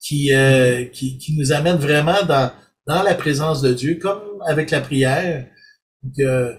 qui, 0.01 0.33
euh, 0.33 0.85
qui, 0.85 1.17
qui, 1.17 1.37
nous 1.37 1.51
amène 1.51 1.77
vraiment 1.77 2.23
dans, 2.23 2.51
dans 2.87 3.03
la 3.03 3.13
présence 3.13 3.61
de 3.61 3.73
Dieu, 3.73 3.99
comme 4.01 4.41
avec 4.47 4.71
la 4.71 4.81
prière. 4.81 5.45
Donc, 6.01 6.19
euh, 6.19 6.53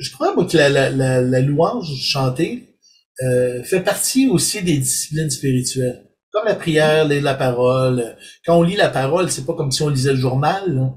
je 0.00 0.12
crois 0.12 0.34
moi, 0.34 0.46
que 0.46 0.56
la, 0.56 0.68
la, 0.68 0.90
la, 0.90 1.20
la 1.20 1.40
louange 1.40 1.94
chantée 2.00 2.74
euh, 3.22 3.62
fait 3.62 3.80
partie 3.80 4.28
aussi 4.28 4.62
des 4.62 4.78
disciplines 4.78 5.30
spirituelles. 5.30 6.04
Comme 6.32 6.46
la 6.46 6.56
prière, 6.56 7.06
la 7.06 7.34
parole. 7.34 8.16
Quand 8.44 8.58
on 8.58 8.62
lit 8.62 8.74
la 8.74 8.88
parole, 8.88 9.30
c'est 9.30 9.46
pas 9.46 9.54
comme 9.54 9.70
si 9.70 9.82
on 9.82 9.88
lisait 9.88 10.12
le 10.12 10.18
journal. 10.18 10.92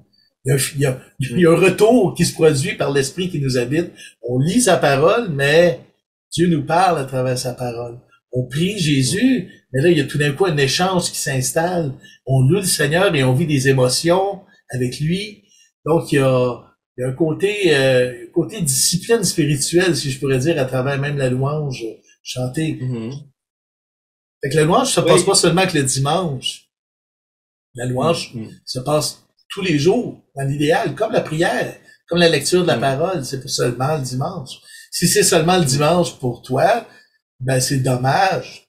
Il, 0.45 0.51
y 0.79 0.85
a, 0.85 0.99
il, 1.19 1.39
y 1.39 1.45
a, 1.45 1.51
un 1.51 1.55
retour 1.55 2.15
qui 2.15 2.25
se 2.25 2.33
produit 2.33 2.73
par 2.73 2.91
l'esprit 2.91 3.29
qui 3.29 3.39
nous 3.39 3.57
habite. 3.57 3.91
On 4.27 4.39
lit 4.39 4.61
sa 4.61 4.77
parole, 4.77 5.29
mais 5.29 5.79
Dieu 6.31 6.47
nous 6.47 6.65
parle 6.65 6.97
à 6.97 7.03
travers 7.03 7.37
sa 7.37 7.53
parole. 7.53 7.99
On 8.31 8.47
prie 8.47 8.79
Jésus, 8.79 9.49
mais 9.71 9.81
là, 9.81 9.89
il 9.89 9.97
y 9.97 10.01
a 10.01 10.05
tout 10.05 10.17
d'un 10.17 10.31
coup 10.31 10.45
un 10.45 10.57
échange 10.57 11.11
qui 11.11 11.19
s'installe. 11.19 11.93
On 12.25 12.41
loue 12.41 12.57
le 12.57 12.63
Seigneur 12.63 13.13
et 13.13 13.23
on 13.23 13.33
vit 13.33 13.45
des 13.45 13.67
émotions 13.67 14.41
avec 14.71 14.99
lui. 14.99 15.43
Donc, 15.85 16.11
il 16.11 16.15
y 16.15 16.19
a, 16.19 16.66
il 16.97 17.01
y 17.01 17.03
a 17.03 17.09
un 17.09 17.13
côté, 17.13 17.75
euh, 17.75 18.27
côté 18.33 18.61
discipline 18.61 19.23
spirituelle, 19.23 19.95
si 19.95 20.09
je 20.09 20.19
pourrais 20.19 20.39
dire, 20.39 20.59
à 20.59 20.65
travers 20.65 20.99
même 20.99 21.17
la 21.17 21.29
louange 21.29 21.85
chantée. 22.23 22.79
Mm-hmm. 22.81 23.13
Fait 24.43 24.49
que 24.49 24.55
la 24.55 24.63
louange 24.63 24.91
se 24.91 25.01
passe 25.01 25.23
pas 25.23 25.35
seulement 25.35 25.67
que 25.67 25.77
le 25.77 25.83
dimanche. 25.83 26.69
La 27.75 27.85
louange 27.85 28.33
mm, 28.33 28.41
mm. 28.41 28.51
se 28.65 28.79
passe 28.79 29.23
tous 29.49 29.61
les 29.61 29.77
jours, 29.77 30.21
dans 30.35 30.47
l'idéal, 30.47 30.95
comme 30.95 31.11
la 31.11 31.21
prière, 31.21 31.77
comme 32.07 32.19
la 32.19 32.29
lecture 32.29 32.63
de 32.63 32.67
la 32.67 32.77
mm. 32.77 32.81
parole. 32.81 33.25
C'est 33.25 33.41
pas 33.41 33.47
seulement 33.47 33.97
le 33.97 34.03
dimanche. 34.03 34.59
Si 34.91 35.07
c'est 35.07 35.23
seulement 35.23 35.59
le 35.59 35.65
dimanche 35.65 36.17
pour 36.17 36.41
toi, 36.41 36.87
ben 37.39 37.59
c'est 37.59 37.77
dommage. 37.77 38.67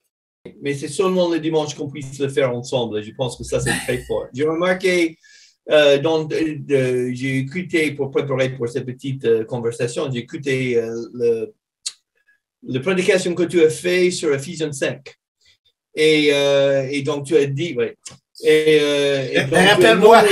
Mais 0.62 0.74
c'est 0.74 0.88
seulement 0.88 1.30
le 1.30 1.40
dimanche 1.40 1.74
qu'on 1.74 1.90
puisse 1.90 2.18
le 2.18 2.28
faire 2.28 2.54
ensemble. 2.54 3.02
Je 3.02 3.10
pense 3.12 3.38
que 3.38 3.44
ça, 3.44 3.58
c'est 3.60 3.72
très 3.86 4.04
fort. 4.04 4.26
J'ai 4.34 4.44
remarqué, 4.44 5.16
euh, 5.70 7.10
j'ai 7.12 7.38
écouté, 7.38 7.90
pour 7.92 8.10
préparer 8.10 8.50
pour 8.50 8.68
cette 8.68 8.86
petite 8.86 9.24
euh, 9.26 9.44
conversation, 9.44 10.10
j'ai 10.10 10.20
écouté 10.20 10.78
euh, 10.78 10.94
le, 11.12 11.54
le 12.66 12.80
prédication 12.80 13.34
que 13.34 13.42
tu 13.42 13.62
as 13.62 13.70
fait 13.70 14.10
sur 14.10 14.32
Ephesians 14.34 14.72
5. 14.72 15.02
Et, 15.94 16.28
et 16.28 17.02
donc, 17.02 17.26
tu 17.26 17.36
as 17.36 17.46
dit, 17.46 17.74
oui. 17.76 17.86
Et, 18.44 19.36
Rappelle-moi. 19.50 20.22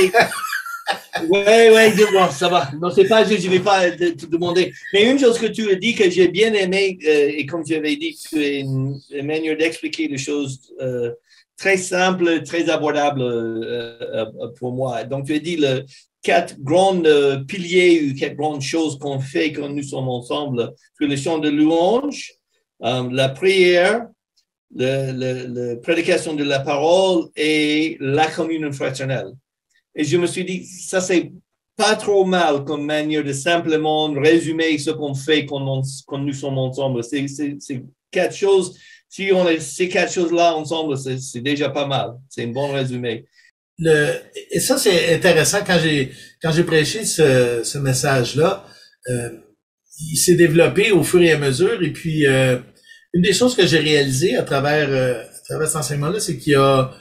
Oui, 1.28 1.40
oui, 1.74 2.04
bon, 2.12 2.30
ça 2.30 2.48
va. 2.48 2.70
Non, 2.80 2.90
c'est 2.90 3.08
pas, 3.08 3.24
je 3.24 3.34
ne 3.34 3.50
vais 3.50 3.58
pas 3.58 3.90
te 3.90 4.26
demander. 4.26 4.72
Mais 4.92 5.10
une 5.10 5.18
chose 5.18 5.40
que 5.40 5.46
tu 5.46 5.68
as 5.70 5.74
dit 5.74 5.94
que 5.94 6.08
j'ai 6.08 6.28
bien 6.28 6.52
aimé, 6.52 6.96
et 7.02 7.44
comme 7.46 7.66
j'avais 7.66 7.96
dit, 7.96 8.16
tu 8.16 8.38
as 8.38 8.58
une, 8.58 9.00
manière 9.24 9.56
d'expliquer 9.56 10.06
les 10.06 10.18
choses 10.18 10.72
très 11.56 11.76
simple, 11.76 12.42
très 12.42 12.68
abordable 12.68 13.22
euh, 13.22 14.26
pour 14.58 14.72
moi. 14.72 15.04
Donc, 15.04 15.26
tu 15.26 15.34
as 15.34 15.38
dit 15.38 15.56
le 15.56 15.84
quatre 16.22 16.58
grands 16.60 17.00
piliers 17.46 18.02
ou 18.02 18.14
quatre 18.14 18.34
grandes 18.34 18.62
choses 18.62 18.98
qu'on 18.98 19.20
fait 19.20 19.52
quand 19.52 19.68
nous 19.68 19.82
sommes 19.82 20.08
ensemble, 20.08 20.72
sur 20.98 21.08
le 21.08 21.16
chant 21.16 21.38
de 21.38 21.48
louange, 21.48 22.32
la 22.80 23.28
prière, 23.28 24.08
la 24.74 25.76
prédication 25.76 26.34
de 26.34 26.42
la 26.42 26.60
parole 26.60 27.28
et 27.36 27.96
la 28.00 28.26
communion 28.26 28.72
fraternelle. 28.72 29.32
Et 29.94 30.04
je 30.04 30.16
me 30.16 30.26
suis 30.26 30.44
dit, 30.44 30.64
ça 30.64 31.00
c'est 31.00 31.32
pas 31.76 31.94
trop 31.94 32.24
mal 32.24 32.64
comme 32.64 32.84
manière 32.84 33.22
de 33.22 33.32
simplement 33.32 34.10
résumer 34.12 34.76
ce 34.78 34.90
qu'on 34.90 35.14
fait 35.14 35.46
quand, 35.46 35.82
nous 36.18 36.32
sommes 36.32 36.58
ensemble. 36.58 37.04
C'est 37.04 37.26
quatre 38.10 38.34
choses. 38.34 38.78
Si 39.16 39.30
on 39.32 39.46
a 39.46 39.58
ces 39.60 39.88
quatre 39.88 40.12
choses-là 40.12 40.54
ensemble, 40.54 40.94
c'est 40.98 41.40
déjà 41.40 41.70
pas 41.70 41.86
mal. 41.86 42.18
C'est 42.28 42.44
un 42.44 42.48
bon 42.48 42.70
résumé. 42.70 43.24
Le, 43.78 44.12
et 44.50 44.60
ça, 44.60 44.76
c'est 44.76 45.14
intéressant 45.14 45.60
quand 45.66 45.78
j'ai 45.82 46.12
quand 46.42 46.52
j'ai 46.52 46.64
prêché 46.64 47.02
ce, 47.06 47.62
ce 47.64 47.78
message-là. 47.78 48.66
Euh, 49.08 49.30
il 50.10 50.18
s'est 50.18 50.34
développé 50.34 50.92
au 50.92 51.02
fur 51.02 51.22
et 51.22 51.32
à 51.32 51.38
mesure. 51.38 51.82
Et 51.82 51.94
puis, 51.94 52.26
euh, 52.26 52.58
une 53.14 53.22
des 53.22 53.32
choses 53.32 53.56
que 53.56 53.66
j'ai 53.66 53.78
réalisées 53.78 54.36
à 54.36 54.42
travers, 54.42 54.90
euh, 54.90 55.22
à 55.22 55.40
travers 55.48 55.66
cet 55.66 55.76
enseignement-là, 55.76 56.20
c'est 56.20 56.36
qu'il 56.36 56.52
y 56.52 56.56
a, 56.56 56.92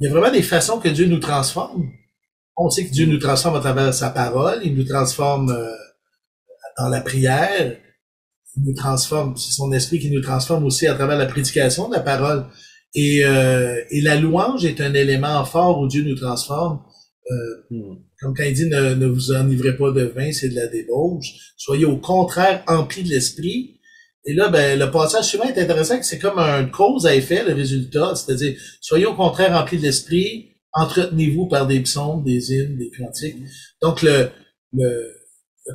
il 0.00 0.08
y 0.08 0.10
a 0.10 0.10
vraiment 0.10 0.32
des 0.32 0.42
façons 0.42 0.80
que 0.80 0.88
Dieu 0.88 1.06
nous 1.06 1.20
transforme. 1.20 1.88
On 2.56 2.68
sait 2.68 2.84
que 2.84 2.90
Dieu 2.90 3.06
nous 3.06 3.18
transforme 3.18 3.54
à 3.54 3.60
travers 3.60 3.94
sa 3.94 4.10
parole, 4.10 4.58
il 4.64 4.74
nous 4.74 4.88
transforme 4.88 5.52
euh, 5.52 5.70
dans 6.78 6.88
la 6.88 7.00
prière, 7.00 7.76
il 8.56 8.64
nous 8.64 8.74
transforme, 8.74 9.36
c'est 9.36 9.52
son 9.52 9.72
esprit 9.72 9.98
qui 9.98 10.10
nous 10.10 10.20
transforme 10.20 10.64
aussi 10.64 10.86
à 10.86 10.94
travers 10.94 11.18
la 11.18 11.26
prédication 11.26 11.88
de 11.88 11.94
la 11.94 12.00
parole. 12.00 12.46
Et, 12.94 13.24
euh, 13.24 13.80
et 13.90 14.00
la 14.00 14.16
louange 14.16 14.64
est 14.64 14.80
un 14.80 14.94
élément 14.94 15.44
fort 15.44 15.80
où 15.80 15.86
Dieu 15.86 16.02
nous 16.02 16.16
transforme. 16.16 16.80
Hmm. 17.70 17.94
Comme 18.20 18.34
quand 18.34 18.42
il 18.42 18.54
dit 18.54 18.66
ne, 18.66 18.94
ne 18.94 19.06
vous 19.06 19.32
enivrez 19.32 19.76
pas 19.76 19.92
de 19.92 20.02
vin, 20.02 20.32
c'est 20.32 20.48
de 20.48 20.56
la 20.56 20.66
débauche. 20.66 21.52
Soyez 21.56 21.84
au 21.84 21.96
contraire 21.98 22.64
emplis 22.66 23.04
de 23.04 23.10
l'esprit 23.10 23.80
et 24.26 24.34
là, 24.34 24.48
ben, 24.48 24.78
le 24.78 24.90
passage 24.90 25.26
suivant 25.26 25.44
est 25.44 25.58
intéressant, 25.58 25.98
que 25.98 26.04
c'est 26.04 26.18
comme 26.18 26.38
un 26.38 26.66
cause 26.66 27.06
à 27.06 27.14
effet, 27.14 27.42
le 27.44 27.54
résultat. 27.54 28.14
C'est-à-dire, 28.14 28.60
soyez 28.80 29.06
au 29.06 29.14
contraire 29.14 29.58
remplis 29.58 29.78
de 29.78 29.82
l'esprit, 29.82 30.56
entretenez-vous 30.72 31.48
par 31.48 31.66
des 31.66 31.80
psaumes, 31.80 32.22
des 32.22 32.52
hymnes, 32.52 32.76
des 32.76 32.90
cantiques. 32.90 33.36
Donc, 33.80 34.02
le, 34.02 34.28
le, 34.74 35.16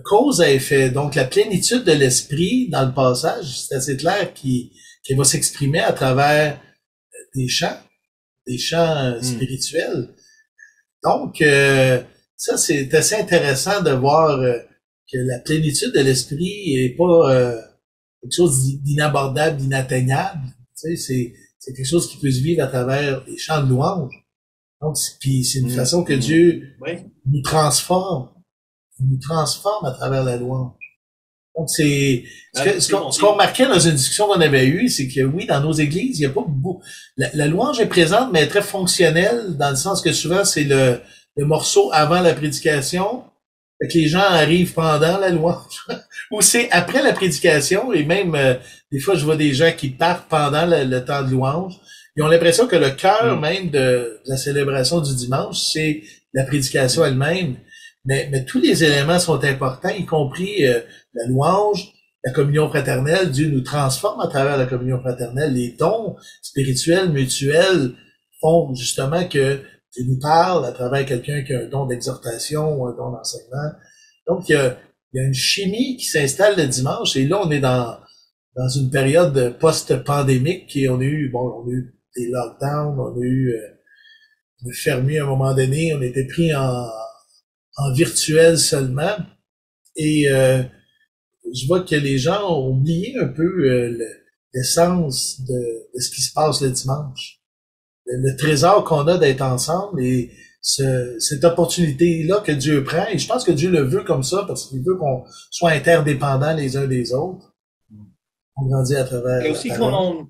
cause 0.03 0.41
à 0.41 0.51
effet, 0.51 0.89
donc 0.89 1.15
la 1.15 1.25
plénitude 1.25 1.83
de 1.83 1.91
l'esprit 1.91 2.69
dans 2.69 2.85
le 2.85 2.93
passage, 2.93 3.59
c'est 3.59 3.75
assez 3.75 3.97
clair 3.97 4.33
qui, 4.33 4.73
qui 5.03 5.13
va 5.13 5.23
s'exprimer 5.23 5.79
à 5.79 5.93
travers 5.93 6.61
des 7.35 7.47
chants, 7.47 7.79
des 8.47 8.57
chants 8.57 9.17
hmm. 9.17 9.23
spirituels. 9.23 10.09
Donc, 11.03 11.43
ça, 12.35 12.57
c'est 12.57 12.93
assez 12.95 13.15
intéressant 13.15 13.81
de 13.83 13.91
voir 13.91 14.39
que 14.39 15.17
la 15.17 15.39
plénitude 15.39 15.93
de 15.93 15.99
l'esprit 15.99 16.73
est 16.77 16.97
pas 16.97 17.55
quelque 18.25 18.35
chose 18.35 18.81
d'inabordable, 18.81 19.57
d'inatteignable. 19.57 20.41
Tu 20.81 20.97
sais, 20.97 21.33
c'est 21.59 21.73
quelque 21.73 21.87
chose 21.87 22.09
qui 22.09 22.17
peut 22.17 22.31
se 22.31 22.41
vivre 22.41 22.63
à 22.63 22.67
travers 22.67 23.23
les 23.25 23.37
chants 23.37 23.63
de 23.63 23.69
louange. 23.69 24.13
Donc, 24.81 24.97
puis 25.19 25.43
c'est 25.43 25.59
une 25.59 25.71
mm. 25.71 25.75
façon 25.75 26.03
que 26.03 26.13
mm. 26.13 26.19
Dieu 26.19 26.75
nous 27.25 27.41
transforme. 27.41 28.29
Il 28.99 29.09
nous 29.09 29.19
transforme 29.19 29.85
à 29.85 29.91
travers 29.91 30.23
la 30.23 30.37
louange. 30.37 30.73
Donc, 31.57 31.69
c'est 31.69 32.23
ce 32.53 32.89
qu'on 32.89 33.31
remarquait 33.31 33.67
dans 33.67 33.79
une 33.79 33.95
discussion 33.95 34.27
qu'on 34.27 34.41
avait 34.41 34.67
eue, 34.67 34.89
c'est 34.89 35.07
que 35.07 35.21
oui, 35.21 35.45
dans 35.45 35.61
nos 35.61 35.71
églises, 35.71 36.19
il 36.19 36.23
y 36.23 36.25
a 36.25 36.29
pas 36.29 36.43
beaucoup. 36.45 36.81
La, 37.17 37.47
louange 37.47 37.79
est 37.79 37.85
présente, 37.85 38.31
mais 38.33 38.39
elle 38.39 38.45
est 38.45 38.49
très 38.49 38.61
fonctionnelle, 38.61 39.55
dans 39.57 39.69
le 39.69 39.75
sens 39.77 40.01
que 40.01 40.11
souvent, 40.11 40.43
c'est 40.43 40.65
le, 40.65 40.99
le 41.37 41.45
morceau 41.45 41.89
avant 41.93 42.19
la 42.19 42.33
prédication, 42.33 43.23
fait 43.81 43.87
que 43.87 43.97
les 43.97 44.07
gens 44.07 44.19
arrivent 44.19 44.73
pendant 44.73 45.17
la 45.17 45.29
louange. 45.29 45.85
Ou 46.31 46.41
c'est 46.41 46.69
après 46.71 47.03
la 47.03 47.13
prédication, 47.13 47.93
et 47.93 48.03
même 48.03 48.35
euh, 48.35 48.55
des 48.91 48.99
fois, 48.99 49.15
je 49.15 49.25
vois 49.25 49.35
des 49.35 49.53
gens 49.53 49.71
qui 49.75 49.89
partent 49.89 50.27
pendant 50.29 50.65
le, 50.65 50.99
temps 50.99 51.23
de 51.23 51.31
louange. 51.31 51.73
Ils 52.15 52.23
ont 52.23 52.27
l'impression 52.27 52.67
que 52.67 52.75
le 52.75 52.91
cœur 52.91 53.37
mm. 53.37 53.39
même 53.39 53.69
de, 53.69 54.19
la 54.25 54.37
célébration 54.37 55.01
du 55.01 55.13
dimanche, 55.15 55.57
c'est 55.73 56.03
la 56.33 56.43
prédication 56.43 57.05
elle-même. 57.05 57.57
Mais, 58.05 58.29
mais, 58.31 58.45
tous 58.45 58.59
les 58.59 58.83
éléments 58.83 59.19
sont 59.19 59.43
importants, 59.43 59.89
y 59.89 60.05
compris 60.05 60.65
euh, 60.65 60.79
la 61.13 61.27
louange, 61.27 61.91
la 62.23 62.31
communion 62.31 62.69
fraternelle. 62.69 63.31
Dieu 63.31 63.49
nous 63.49 63.61
transforme 63.61 64.21
à 64.21 64.27
travers 64.27 64.57
la 64.57 64.65
communion 64.65 64.99
fraternelle. 64.99 65.53
Les 65.53 65.71
dons 65.71 66.15
spirituels, 66.41 67.09
mutuels 67.09 67.93
font 68.41 68.73
justement 68.75 69.27
que 69.27 69.59
Dieu 69.93 70.05
nous 70.07 70.19
parle 70.19 70.65
à 70.65 70.71
travers 70.71 71.05
quelqu'un 71.05 71.43
qui 71.43 71.53
a 71.53 71.61
un 71.61 71.65
don 71.67 71.85
d'exhortation 71.85 72.75
ou 72.75 72.87
un 72.87 72.95
don 72.95 73.11
d'enseignement. 73.11 73.71
Donc, 74.27 74.49
il 74.49 74.53
y, 74.53 74.55
a, 74.55 74.77
y 75.13 75.19
a 75.19 75.23
une 75.23 75.33
chimie 75.33 75.97
qui 75.97 76.05
s'installe 76.05 76.57
le 76.57 76.67
dimanche. 76.67 77.15
Et 77.15 77.27
là, 77.27 77.41
on 77.43 77.49
est 77.49 77.59
dans, 77.59 77.97
dans 78.55 78.69
une 78.69 78.89
période 78.89 79.57
post-pandémique 79.59 80.67
qui 80.67 80.87
on 80.87 80.99
a 80.99 81.03
eu, 81.03 81.29
bon, 81.29 81.63
on 81.63 81.69
a 81.69 81.71
eu 81.71 81.95
des 82.15 82.29
lockdowns, 82.29 82.99
on 82.99 83.19
a 83.19 83.23
eu 83.23 83.49
euh, 83.49 84.71
fermé 84.73 85.19
à 85.19 85.23
un 85.23 85.27
moment 85.27 85.53
donné, 85.53 85.93
on 85.93 86.01
était 86.01 86.25
pris 86.25 86.55
en, 86.55 86.85
en 87.77 87.91
virtuel 87.93 88.57
seulement. 88.57 89.17
Et 89.95 90.31
euh, 90.31 90.63
je 91.53 91.67
vois 91.67 91.81
que 91.81 91.95
les 91.95 92.17
gens 92.17 92.49
ont 92.49 92.69
oublié 92.69 93.17
un 93.19 93.27
peu 93.27 93.43
euh, 93.43 93.97
l'essence 94.53 95.41
de, 95.41 95.53
de, 95.93 95.99
ce 95.99 96.09
qui 96.09 96.21
se 96.21 96.33
passe 96.33 96.61
le 96.61 96.69
dimanche. 96.69 97.39
Le, 98.05 98.35
trésor 98.37 98.83
qu'on 98.83 99.07
a 99.07 99.17
d'être 99.17 99.41
ensemble 99.41 100.03
et 100.03 100.31
ce, 100.61 101.15
cette 101.19 101.43
opportunité-là 101.43 102.41
que 102.41 102.51
Dieu 102.51 102.83
prend. 102.83 103.07
Et 103.07 103.17
je 103.17 103.27
pense 103.27 103.43
que 103.43 103.51
Dieu 103.51 103.69
le 103.71 103.81
veut 103.81 104.03
comme 104.03 104.23
ça 104.23 104.45
parce 104.47 104.67
qu'il 104.67 104.83
veut 104.83 104.95
qu'on 104.95 105.23
soit 105.49 105.71
interdépendants 105.71 106.55
les 106.55 106.77
uns 106.77 106.87
des 106.87 107.13
autres. 107.13 107.55
On 108.57 108.65
grandit 108.67 108.95
à 108.95 109.03
travers. 109.03 109.43
Et 109.45 109.51
aussi, 109.51 109.69
quand, 109.69 110.27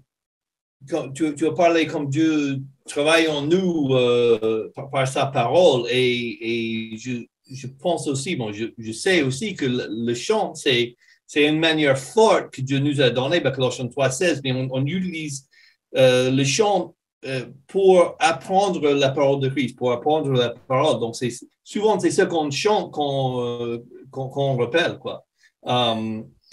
tu, 1.14 1.36
tu, 1.36 1.48
as 1.48 1.54
parlé 1.54 1.88
comme 1.88 2.10
Dieu 2.10 2.60
travaille 2.88 3.28
en 3.28 3.42
nous 3.42 3.90
euh, 3.94 4.72
par, 4.76 5.08
sa 5.08 5.26
parole 5.26 5.88
et, 5.90 6.94
et 6.94 6.98
je, 6.98 7.26
je, 7.52 7.68
pense 7.68 8.08
aussi, 8.08 8.36
bon, 8.36 8.52
je, 8.52 8.66
je 8.78 8.92
sais 8.92 9.22
aussi 9.22 9.56
que 9.56 9.66
le, 9.66 10.14
chant, 10.14 10.56
c'est, 10.56 10.96
c'est 11.28 11.46
une 11.46 11.60
manière 11.60 11.98
forte 11.98 12.52
que 12.52 12.62
Dieu 12.62 12.80
nous 12.80 13.02
a 13.02 13.10
donnée, 13.10 13.42
Colossiens 13.42 13.86
3.16, 13.86 14.42
mais 14.44 14.52
on, 14.54 14.86
utilise 14.86 15.48
euh, 15.96 16.32
le 16.32 16.44
chant 16.44 16.96
euh, 17.26 17.46
pour 17.68 18.16
apprendre 18.20 18.92
la 18.92 19.10
parole 19.10 19.40
de 19.40 19.50
Christ, 19.50 19.76
pour 19.76 19.92
apprendre 19.92 20.32
la 20.32 20.50
parole. 20.68 21.00
Donc, 21.00 21.16
c'est, 21.16 21.32
souvent, 21.64 22.00
c'est 22.00 22.12
ce 22.12 22.24
qu'on 22.24 22.50
chante 22.52 22.92
qu'on, 22.92 23.84
qu'on, 24.12 24.58
rappelle, 24.58 24.98
quoi. 25.00 25.26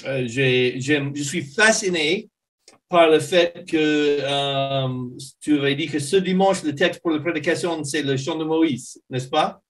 je 0.04 1.22
suis 1.22 1.42
fasciné 1.42 2.30
par 2.92 3.08
le 3.08 3.20
fait 3.20 3.64
que 3.66 4.18
euh, 4.20 4.88
tu 5.40 5.58
avais 5.58 5.74
dit 5.74 5.86
que 5.86 5.98
ce 5.98 6.16
dimanche, 6.16 6.62
le 6.62 6.74
texte 6.74 7.00
pour 7.00 7.10
la 7.10 7.20
prédication, 7.20 7.82
c'est 7.84 8.02
le 8.02 8.18
chant 8.18 8.36
de 8.36 8.44
Moïse, 8.44 9.00
n'est-ce 9.08 9.28
pas? 9.28 9.62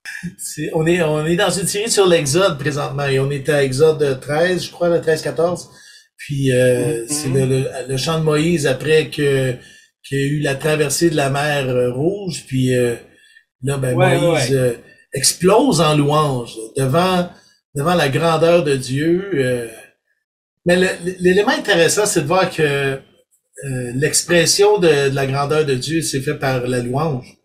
on, 0.75 0.85
est, 0.87 1.01
on 1.03 1.25
est 1.25 1.37
dans 1.37 1.51
une 1.51 1.69
série 1.69 1.91
sur 1.91 2.07
l'Exode 2.07 2.59
présentement 2.59 3.07
et 3.07 3.21
on 3.21 3.31
est 3.31 3.49
à 3.49 3.63
Exode 3.63 4.19
13, 4.21 4.65
je 4.65 4.71
crois, 4.73 4.89
le 4.89 4.99
13-14. 4.99 5.69
Puis 6.17 6.53
euh, 6.53 7.05
mm-hmm. 7.05 7.09
c'est 7.09 7.29
le, 7.29 7.89
le, 7.89 7.97
chant 7.97 8.19
de 8.19 8.25
Moïse 8.25 8.67
après 8.67 9.09
que 9.09 9.55
qu'il 10.05 10.19
y 10.19 10.23
a 10.23 10.27
eu 10.27 10.41
la 10.41 10.57
traversée 10.57 11.09
de 11.09 11.17
la 11.17 11.31
mer 11.31 11.69
euh, 11.69 11.93
Rouge. 11.93 12.45
Puis 12.49 12.71
là, 13.63 13.77
ben, 13.77 13.95
Moïse 13.95 14.59
explose 15.15 15.81
en 15.81 15.97
louange 15.97 16.57
devant, 16.77 17.31
devant 17.77 17.95
la 17.95 18.09
grandeur 18.09 18.65
de 18.65 18.75
Dieu. 18.75 19.71
mais 20.67 20.77
l'élément 21.21 21.53
intéressant, 21.53 22.05
c'est 22.05 22.23
de 22.23 22.27
voir 22.27 22.51
que 22.51 23.01
euh, 23.65 23.93
l'expression 23.95 24.79
de, 24.79 25.15
la 25.15 25.27
grandeur 25.27 25.65
de 25.65 25.75
Dieu, 25.75 26.03
c'est 26.03 26.21
fait 26.21 26.35
par 26.35 26.67
la 26.67 26.81
louange. 26.81 27.38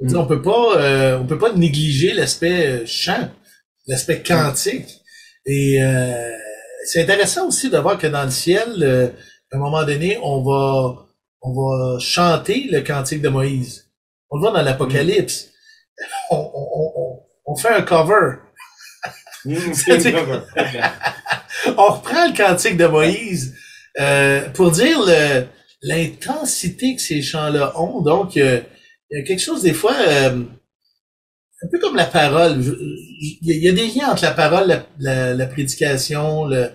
Mm. 0.00 0.16
On 0.16 0.26
peut 0.26 0.42
pas, 0.42 0.76
euh, 0.76 1.18
on 1.18 1.26
peut 1.26 1.38
pas 1.38 1.52
négliger 1.52 2.12
l'aspect 2.12 2.66
euh, 2.66 2.86
chant, 2.86 3.30
l'aspect 3.86 4.22
quantique. 4.22 5.02
Et 5.48 5.78
c'est 6.86 7.02
intéressant 7.02 7.46
aussi 7.46 7.70
de 7.70 7.78
voir 7.78 7.98
que 7.98 8.08
dans 8.08 8.24
le 8.24 8.32
ciel, 8.32 9.12
à 9.52 9.56
un 9.56 9.60
moment 9.60 9.84
donné, 9.84 10.18
on 10.20 10.42
va, 10.42 11.06
on 11.40 11.52
va 11.52 12.00
chanter 12.00 12.66
le 12.68 12.80
cantique 12.80 13.22
de 13.22 13.28
Moïse. 13.28 13.88
On 14.28 14.38
le 14.38 14.40
voit 14.40 14.50
dans 14.50 14.62
l'Apocalypse. 14.62 15.50
On, 16.30 16.50
on, 16.52 17.20
on, 17.46 17.54
fait 17.54 17.68
un 17.68 17.82
cover. 17.82 18.38
Mm, 19.44 19.54
on 21.78 21.92
reprend 21.92 22.26
le 22.26 22.36
cantique 22.36 22.76
de 22.76 22.86
Moïse 22.86 23.54
euh, 23.98 24.48
pour 24.50 24.72
dire 24.72 25.00
l'intensité 25.82 26.96
que 26.96 27.00
ces 27.00 27.22
chants-là 27.22 27.78
ont. 27.80 28.02
Donc, 28.02 28.36
euh, 28.36 28.60
il 29.10 29.18
y 29.18 29.22
a 29.22 29.24
quelque 29.24 29.40
chose 29.40 29.62
des 29.62 29.72
fois, 29.72 29.94
euh, 30.08 30.42
un 31.62 31.68
peu 31.70 31.78
comme 31.78 31.96
la 31.96 32.04
parole. 32.04 32.60
Il 32.60 33.62
y, 33.62 33.68
a 33.68 33.72
des 33.72 33.88
liens 33.88 34.10
entre 34.10 34.24
la 34.24 34.32
parole, 34.32 34.84
la, 34.98 35.46
prédication, 35.46 36.44
le, 36.44 36.68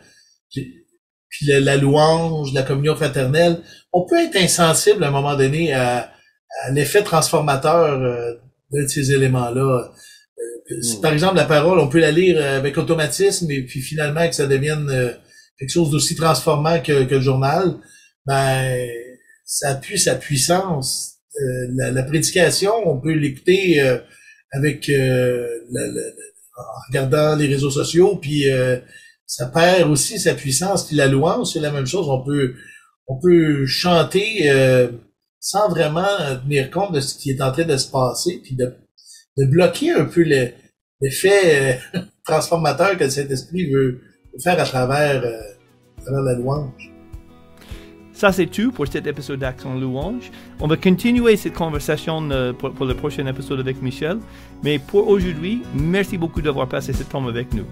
puis 0.49 1.45
la, 1.45 1.77
louange, 1.77 2.53
la 2.53 2.63
communion 2.63 2.95
fraternelle. 2.95 3.60
On 3.93 4.05
peut 4.05 4.19
être 4.19 4.38
insensible 4.38 5.03
à 5.03 5.10
un 5.10 5.12
moment 5.12 5.36
donné 5.36 5.73
à, 5.73 6.12
l'effet 6.71 7.03
transformateur 7.03 7.99
de 8.71 8.88
ces 8.88 9.12
éléments-là. 9.13 9.91
Hmm. 10.69 11.01
Par 11.01 11.13
exemple, 11.13 11.36
la 11.36 11.45
parole, 11.45 11.79
on 11.79 11.88
peut 11.88 11.99
la 11.99 12.12
lire 12.12 12.43
avec 12.43 12.77
automatisme 12.77 13.49
et 13.51 13.62
puis 13.62 13.81
finalement 13.81 14.27
que 14.27 14.36
ça 14.36 14.47
devienne 14.47 15.15
quelque 15.62 15.71
chose 15.71 15.91
d'aussi 15.91 16.15
transformant 16.15 16.80
que, 16.80 17.04
que, 17.04 17.15
le 17.15 17.21
journal, 17.21 17.76
ben 18.26 18.89
ça 19.45 19.69
appuie 19.69 20.00
sa 20.00 20.15
puissance. 20.15 21.19
Euh, 21.39 21.67
la, 21.76 21.91
la, 21.91 22.04
prédication, 22.04 22.74
on 22.86 23.00
peut 23.00 23.13
l'écouter 23.13 23.80
euh, 23.80 24.00
avec 24.52 24.89
euh, 24.89 25.47
en 26.58 26.88
regardant 26.88 27.36
les 27.36 27.45
réseaux 27.45 27.69
sociaux, 27.69 28.15
puis 28.15 28.45
ça 29.28 29.45
perd 29.45 29.89
aussi 29.89 30.19
sa 30.19 30.34
puissance. 30.34 30.88
Puis 30.88 30.95
la 30.95 31.08
louange, 31.08 31.54
c'est 31.54 31.60
la 31.60 31.71
même 31.71 31.86
chose. 31.86 32.10
On 32.10 32.24
peut 32.24 32.56
on 33.08 33.19
peut 33.19 33.65
chanter 33.65 34.50
sans 35.39 35.69
vraiment 35.69 36.38
tenir 36.43 36.69
compte 36.71 36.93
de 36.93 37.00
ce 37.00 37.15
qui 37.15 37.30
est 37.32 37.41
en 37.41 37.52
train 37.52 37.65
de 37.65 37.78
se 37.78 37.89
passer, 37.89 38.41
puis 38.43 38.56
de, 38.56 38.74
de 39.38 39.45
bloquer 39.45 39.91
un 39.91 40.06
peu 40.06 40.24
l'effet 40.24 41.80
transformateur 42.26 42.97
que 42.97 43.10
cet 43.10 43.32
esprit 43.32 43.71
veut, 43.71 44.02
faire 44.39 44.60
à 44.60 44.63
travers 44.63 45.22
la 46.08 46.34
louange. 46.34 46.91
Ça, 48.13 48.32
c'est 48.32 48.46
tout 48.46 48.72
pour 48.72 48.88
cet 48.88 49.08
épisode 49.08 49.39
d'Action 49.39 49.80
Louange. 49.80 50.32
On 50.60 50.67
va 50.67 50.78
continuer 50.78 51.36
cette 51.38 51.54
conversation 51.54 52.30
euh, 52.30 52.54
pour, 52.54 52.72
pour, 52.72 52.86
le 52.86 52.94
prochain 52.94 53.26
épisode 53.26 53.60
avec 53.60 53.82
Michel. 53.82 54.20
Mais 54.63 54.78
pour 54.78 55.08
aujourd'hui, 55.08 55.63
merci 55.74 56.17
beaucoup 56.20 56.41
d'avoir 56.41 56.67
passé 56.67 56.94
ce 56.94 57.04
temps 57.04 57.28
avec 57.28 57.52
nous. 57.54 57.65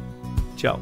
Ciao. 0.58 0.78